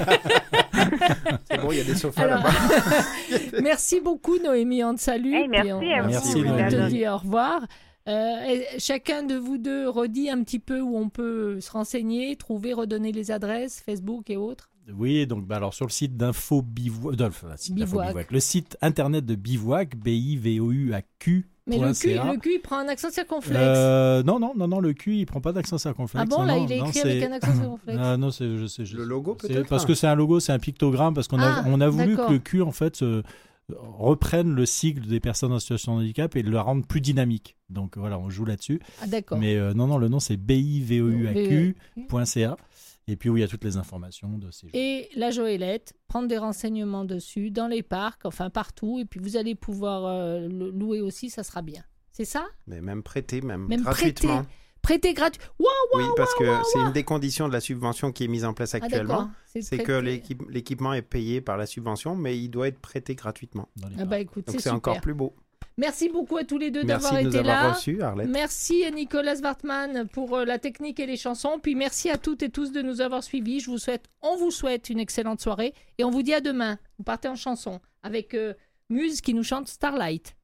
[1.50, 2.50] C'est bon, il y a des sofas là-bas.
[3.62, 4.82] merci beaucoup, Noémie.
[4.84, 5.34] On te salue.
[5.34, 7.60] Hey, merci puis on, à on- te dit au revoir.
[8.06, 12.72] Euh, chacun de vous deux redit un petit peu où on peut se renseigner, trouver,
[12.74, 14.68] redonner les adresses, Facebook et autres.
[14.92, 18.08] Oui, donc bah, alors sur le site d'info bivouac, euh, enfin, le site d'Info Bivouac.
[18.08, 21.92] Bivouac, le site internet de bivouac, b i v o u a q Mais le
[21.94, 23.56] cul, le cul, il prend un accent circonflexe.
[23.58, 26.26] Euh, non, non, non, non, le Q, il prend pas d'accent circonflexe.
[26.30, 27.98] ah bon, non, là, non, il est non, écrit c'est- avec un accent circonflexe.
[28.02, 30.52] Ah non, c'est, je sais, je Le logo, peut-être Parce que c'est un logo, c'est
[30.52, 33.22] un pictogramme, parce qu'on a, Ah, on a voulu que le Q, en fait, se-
[33.70, 37.56] reprenne le sigle des personnes en situation de handicap et le rende plus dynamique.
[37.70, 38.78] Donc voilà, on joue là-dessus.
[39.02, 39.38] Ah d'accord.
[39.38, 42.56] Mais euh, non, non, le nom c'est bivouac.ca.
[43.06, 44.74] et puis où il y a toutes les informations de ces jeux.
[44.76, 49.36] Et la Joëlette, prendre des renseignements dessus, dans les parcs, enfin partout, et puis vous
[49.36, 51.82] allez pouvoir euh, le louer aussi, ça sera bien.
[52.12, 52.46] C'est ça?
[52.66, 54.36] Mais même prêter, même, Même gratuitement.
[54.42, 54.48] prêter.
[54.82, 55.40] Prêter gratuit.
[55.58, 58.44] Waouh, waouh, Oui, parce que c'est une des conditions de la subvention qui est mise
[58.44, 59.30] en place Ah, actuellement.
[59.46, 59.92] c'est que
[60.50, 63.70] l'équipement est payé par la subvention, mais il doit être prêté gratuitement.
[63.98, 65.34] Ah bah écoute, Donc c'est encore plus beau.
[65.76, 67.76] Merci beaucoup à tous les deux d'avoir été là.
[68.26, 71.58] Merci à Nicolas Wartman pour euh, la technique et les chansons.
[71.60, 73.58] Puis merci à toutes et tous de nous avoir suivis.
[73.58, 76.78] Je vous souhaite, on vous souhaite une excellente soirée et on vous dit à demain.
[76.98, 78.54] Vous partez en chanson avec euh,
[78.88, 80.36] Muse qui nous chante Starlight.